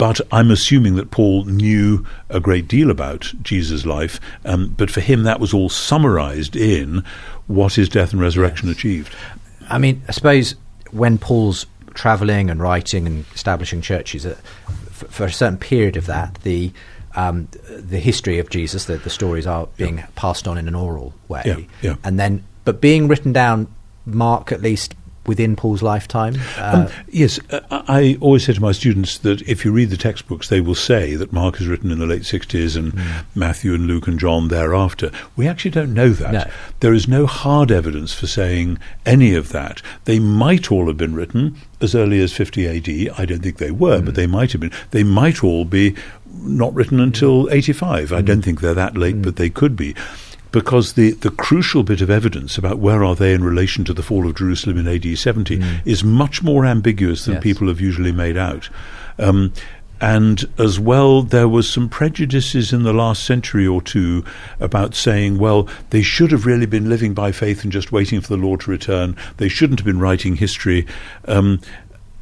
but 0.00 0.18
I'm 0.32 0.50
assuming 0.50 0.94
that 0.94 1.10
Paul 1.10 1.44
knew 1.44 2.06
a 2.30 2.40
great 2.40 2.66
deal 2.66 2.90
about 2.90 3.34
Jesus' 3.42 3.84
life, 3.84 4.18
um, 4.46 4.74
but 4.78 4.90
for 4.90 5.02
him 5.02 5.24
that 5.24 5.40
was 5.40 5.52
all 5.52 5.68
summarized 5.68 6.56
in 6.56 7.04
what 7.48 7.74
his 7.74 7.90
death 7.90 8.12
and 8.12 8.20
resurrection 8.20 8.68
yes. 8.68 8.78
achieved. 8.78 9.14
I 9.68 9.76
mean, 9.76 10.02
I 10.08 10.12
suppose 10.12 10.54
when 10.90 11.18
Paul's 11.18 11.66
traveling 11.92 12.48
and 12.48 12.62
writing 12.62 13.06
and 13.06 13.26
establishing 13.34 13.82
churches, 13.82 14.24
uh, 14.24 14.36
for, 14.90 15.04
for, 15.08 15.24
a 15.26 15.32
certain 15.32 15.58
period 15.58 15.98
of 15.98 16.06
that, 16.06 16.36
the 16.44 16.72
um, 17.14 17.48
the 17.68 17.98
history 17.98 18.38
of 18.38 18.48
Jesus, 18.48 18.86
the, 18.86 18.96
the 18.96 19.10
stories 19.10 19.46
are 19.46 19.68
being 19.76 19.98
yeah. 19.98 20.06
passed 20.14 20.48
on 20.48 20.56
in 20.56 20.66
an 20.66 20.74
oral 20.74 21.12
way, 21.28 21.42
yeah, 21.44 21.58
yeah. 21.82 21.96
and 22.04 22.18
then 22.18 22.42
but 22.64 22.80
being 22.80 23.06
written 23.06 23.34
down. 23.34 23.68
Mark 24.06 24.50
at 24.50 24.62
least 24.62 24.94
within 25.30 25.54
Paul's 25.54 25.80
lifetime? 25.80 26.34
Uh, 26.58 26.88
um, 26.88 27.04
yes, 27.08 27.38
uh, 27.50 27.60
I 27.70 28.18
always 28.20 28.44
say 28.44 28.52
to 28.52 28.60
my 28.60 28.72
students 28.72 29.18
that 29.18 29.40
if 29.42 29.64
you 29.64 29.70
read 29.70 29.90
the 29.90 29.96
textbooks, 29.96 30.48
they 30.48 30.60
will 30.60 30.74
say 30.74 31.14
that 31.14 31.32
Mark 31.32 31.60
is 31.60 31.68
written 31.68 31.92
in 31.92 32.00
the 32.00 32.06
late 32.06 32.22
60s 32.22 32.76
and 32.76 32.92
mm. 32.92 33.24
Matthew 33.36 33.72
and 33.72 33.86
Luke 33.86 34.08
and 34.08 34.18
John 34.18 34.48
thereafter. 34.48 35.12
We 35.36 35.46
actually 35.46 35.70
don't 35.70 35.94
know 35.94 36.10
that. 36.10 36.32
No. 36.32 36.44
There 36.80 36.92
is 36.92 37.06
no 37.06 37.26
hard 37.26 37.70
evidence 37.70 38.12
for 38.12 38.26
saying 38.26 38.78
any 39.06 39.36
of 39.36 39.50
that. 39.50 39.82
They 40.04 40.18
might 40.18 40.72
all 40.72 40.88
have 40.88 40.96
been 40.96 41.14
written 41.14 41.56
as 41.80 41.94
early 41.94 42.20
as 42.20 42.32
50 42.32 42.66
AD. 42.66 43.14
I 43.16 43.24
don't 43.24 43.40
think 43.40 43.58
they 43.58 43.70
were, 43.70 44.00
mm. 44.00 44.04
but 44.04 44.16
they 44.16 44.26
might 44.26 44.50
have 44.50 44.60
been. 44.60 44.72
They 44.90 45.04
might 45.04 45.44
all 45.44 45.64
be 45.64 45.94
not 46.42 46.74
written 46.74 46.98
until 46.98 47.48
85. 47.52 48.12
I 48.12 48.20
don't 48.20 48.40
mm. 48.40 48.44
think 48.44 48.60
they're 48.60 48.74
that 48.74 48.96
late, 48.96 49.14
mm. 49.14 49.22
but 49.22 49.36
they 49.36 49.48
could 49.48 49.76
be 49.76 49.94
because 50.52 50.94
the, 50.94 51.12
the 51.12 51.30
crucial 51.30 51.82
bit 51.82 52.00
of 52.00 52.10
evidence 52.10 52.58
about 52.58 52.78
where 52.78 53.04
are 53.04 53.14
they 53.14 53.32
in 53.32 53.44
relation 53.44 53.84
to 53.84 53.92
the 53.92 54.02
fall 54.02 54.26
of 54.26 54.36
Jerusalem 54.36 54.78
in 54.78 54.88
AD 54.88 55.18
70 55.18 55.58
mm. 55.58 55.86
is 55.86 56.02
much 56.02 56.42
more 56.42 56.66
ambiguous 56.66 57.24
than 57.24 57.34
yes. 57.34 57.42
people 57.42 57.68
have 57.68 57.80
usually 57.80 58.12
made 58.12 58.36
out. 58.36 58.68
Um, 59.18 59.52
and 60.00 60.44
as 60.58 60.80
well, 60.80 61.22
there 61.22 61.48
was 61.48 61.68
some 61.68 61.88
prejudices 61.88 62.72
in 62.72 62.84
the 62.84 62.92
last 62.92 63.24
century 63.24 63.66
or 63.66 63.82
two 63.82 64.24
about 64.58 64.94
saying, 64.94 65.38
well, 65.38 65.68
they 65.90 66.00
should 66.00 66.32
have 66.32 66.46
really 66.46 66.66
been 66.66 66.88
living 66.88 67.12
by 67.12 67.32
faith 67.32 67.62
and 67.62 67.72
just 67.72 67.92
waiting 67.92 68.20
for 68.20 68.28
the 68.28 68.42
Lord 68.42 68.60
to 68.60 68.70
return. 68.70 69.14
They 69.36 69.48
shouldn't 69.48 69.80
have 69.80 69.84
been 69.84 70.00
writing 70.00 70.36
history. 70.36 70.86
Um, 71.26 71.60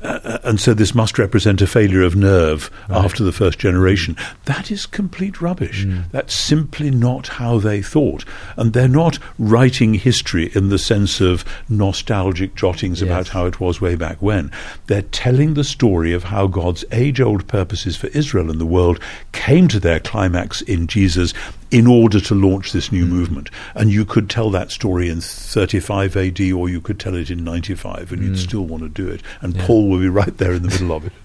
uh, 0.03 0.39
and 0.45 0.61
so 0.61 0.75
this 0.75 0.95
must 0.95 1.19
represent 1.19 1.61
a 1.61 1.67
failure 1.67 2.03
of 2.03 2.15
nerve 2.15 2.71
right. 2.89 3.05
after 3.05 3.25
the 3.25 3.33
first 3.33 3.59
generation. 3.59 4.17
That 4.45 4.71
is 4.71 4.87
complete 4.87 5.41
rubbish. 5.41 5.85
Mm. 5.85 6.11
That's 6.13 6.35
simply 6.35 6.91
not 6.91 7.29
how 7.29 7.59
they 7.59 7.83
thought. 7.83 8.25
And 8.57 8.73
they're 8.73 8.89
not 8.89 9.19
writing 9.39 9.95
history 9.95 10.51
in 10.55 10.69
the 10.69 10.79
sense 10.79 11.21
of 11.21 11.45
nostalgic 11.69 12.55
jottings 12.55 13.01
yes. 13.01 13.09
about 13.09 13.29
how 13.29 13.47
it 13.47 13.61
was 13.61 13.81
way 13.81 13.97
back 13.97 14.23
when. 14.23 14.53
They're 14.87 15.03
telling 15.03 15.55
the 15.55 15.65
story 15.65 16.13
of 16.13 16.25
how 16.25 16.47
God's 16.47 16.85
age 16.93 17.21
old 17.21 17.47
purposes 17.49 17.97
for 17.97 18.07
Israel 18.09 18.51
and 18.51 18.61
the 18.61 18.67
world 18.67 19.01
came 19.33 19.69
to 19.69 19.81
their 19.81 20.01
climax 20.01 20.63
in 20.63 20.87
Jesus 20.87 21.35
in 21.71 21.87
order 21.87 22.21
to 22.21 22.35
launch 22.35 22.73
this 22.73 22.91
new 22.91 23.05
mm. 23.05 23.11
movement. 23.11 23.51
And 23.75 23.91
you 23.91 24.05
could 24.05 24.31
tell 24.31 24.51
that 24.51 24.71
story 24.71 25.09
in 25.09 25.21
35 25.21 26.17
AD 26.17 26.41
or 26.53 26.69
you 26.69 26.81
could 26.81 26.99
tell 26.99 27.15
it 27.15 27.31
in 27.31 27.45
95 27.45 28.13
and 28.13 28.23
mm. 28.23 28.25
you'd 28.25 28.39
still 28.39 28.65
want 28.65 28.83
to 28.83 28.89
do 28.89 29.09
it. 29.09 29.23
And 29.41 29.55
yeah. 29.55 29.67
Paul 29.67 29.89
will 29.89 30.01
be 30.01 30.09
right 30.09 30.37
there 30.37 30.53
in 30.53 30.63
the 30.63 30.69
middle 30.69 30.93
of 30.93 31.07
it. 31.07 31.13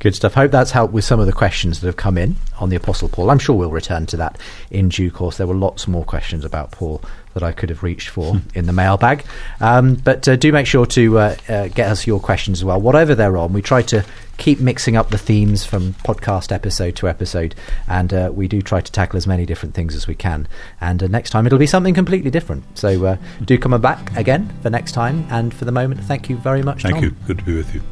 Good 0.00 0.14
stuff. 0.14 0.34
Hope 0.34 0.52
that's 0.52 0.70
helped 0.70 0.94
with 0.94 1.04
some 1.04 1.18
of 1.18 1.26
the 1.26 1.32
questions 1.32 1.80
that 1.80 1.86
have 1.86 1.96
come 1.96 2.16
in 2.16 2.36
on 2.60 2.68
the 2.68 2.76
Apostle 2.76 3.08
Paul. 3.08 3.30
I'm 3.30 3.38
sure 3.38 3.56
we'll 3.56 3.70
return 3.70 4.06
to 4.06 4.16
that 4.18 4.38
in 4.70 4.88
due 4.88 5.10
course. 5.10 5.38
There 5.38 5.46
were 5.46 5.54
lots 5.54 5.88
more 5.88 6.04
questions 6.04 6.44
about 6.44 6.70
Paul 6.70 7.02
that 7.34 7.42
I 7.42 7.52
could 7.52 7.68
have 7.68 7.82
reached 7.82 8.08
for 8.08 8.40
in 8.54 8.66
the 8.66 8.72
mailbag. 8.72 9.24
Um, 9.60 9.94
but 9.94 10.28
uh, 10.28 10.36
do 10.36 10.52
make 10.52 10.66
sure 10.66 10.86
to 10.86 11.18
uh, 11.18 11.36
uh, 11.48 11.68
get 11.68 11.90
us 11.90 12.06
your 12.06 12.20
questions 12.20 12.60
as 12.60 12.64
well, 12.64 12.80
whatever 12.80 13.14
they're 13.14 13.36
on. 13.36 13.52
We 13.52 13.62
try 13.62 13.82
to 13.82 14.04
keep 14.36 14.60
mixing 14.60 14.96
up 14.96 15.10
the 15.10 15.18
themes 15.18 15.64
from 15.64 15.94
podcast 16.04 16.52
episode 16.52 16.94
to 16.96 17.08
episode, 17.08 17.56
and 17.88 18.14
uh, 18.14 18.30
we 18.32 18.46
do 18.46 18.62
try 18.62 18.80
to 18.80 18.92
tackle 18.92 19.16
as 19.16 19.26
many 19.26 19.46
different 19.46 19.74
things 19.74 19.96
as 19.96 20.06
we 20.06 20.14
can. 20.14 20.46
And 20.80 21.02
uh, 21.02 21.08
next 21.08 21.30
time 21.30 21.44
it'll 21.46 21.58
be 21.58 21.66
something 21.66 21.94
completely 21.94 22.30
different. 22.30 22.64
So 22.78 23.04
uh, 23.04 23.16
do 23.44 23.58
come 23.58 23.78
back 23.80 24.16
again 24.16 24.52
for 24.62 24.70
next 24.70 24.92
time. 24.92 25.26
And 25.30 25.52
for 25.52 25.64
the 25.64 25.72
moment, 25.72 26.02
thank 26.04 26.28
you 26.28 26.36
very 26.36 26.62
much. 26.62 26.82
Thank 26.82 26.96
Tom. 26.96 27.04
you. 27.04 27.10
Good 27.26 27.38
to 27.38 27.44
be 27.44 27.56
with 27.56 27.74
you. 27.74 27.82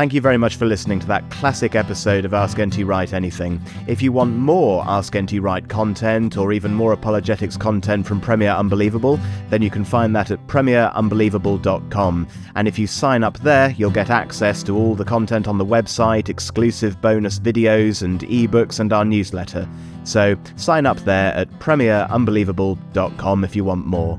Thank 0.00 0.14
you 0.14 0.22
very 0.22 0.38
much 0.38 0.56
for 0.56 0.64
listening 0.64 0.98
to 1.00 1.06
that 1.08 1.30
classic 1.30 1.74
episode 1.74 2.24
of 2.24 2.32
Ask 2.32 2.58
NT 2.58 2.86
Wright 2.86 3.12
Anything. 3.12 3.60
If 3.86 4.00
you 4.00 4.12
want 4.12 4.34
more 4.34 4.82
Ask 4.88 5.14
NT 5.14 5.42
Wright 5.42 5.68
content 5.68 6.38
or 6.38 6.54
even 6.54 6.72
more 6.72 6.94
apologetics 6.94 7.58
content 7.58 8.06
from 8.06 8.18
Premier 8.18 8.48
Unbelievable, 8.48 9.20
then 9.50 9.60
you 9.60 9.68
can 9.68 9.84
find 9.84 10.16
that 10.16 10.30
at 10.30 10.46
premierunbelievable.com. 10.46 12.28
And 12.54 12.66
if 12.66 12.78
you 12.78 12.86
sign 12.86 13.22
up 13.22 13.40
there, 13.40 13.72
you'll 13.72 13.90
get 13.90 14.08
access 14.08 14.62
to 14.62 14.74
all 14.74 14.94
the 14.94 15.04
content 15.04 15.46
on 15.46 15.58
the 15.58 15.66
website, 15.66 16.30
exclusive 16.30 16.98
bonus 17.02 17.38
videos 17.38 18.00
and 18.00 18.20
ebooks, 18.20 18.80
and 18.80 18.94
our 18.94 19.04
newsletter. 19.04 19.68
So 20.04 20.34
sign 20.56 20.86
up 20.86 21.00
there 21.00 21.34
at 21.34 21.50
premierunbelievable.com 21.58 23.44
if 23.44 23.54
you 23.54 23.64
want 23.64 23.84
more. 23.84 24.18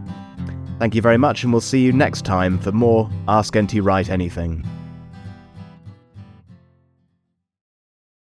Thank 0.77 0.93
you 0.93 1.01
very 1.01 1.17
much, 1.17 1.43
and 1.43 1.51
we'll 1.51 1.59
see 1.59 1.81
you 1.81 1.91
next 1.91 2.23
time 2.23 2.59
for 2.59 2.71
more 2.71 3.09
Ask 3.27 3.57
NT 3.57 3.81
Wright 3.81 4.07
Anything. 4.07 4.63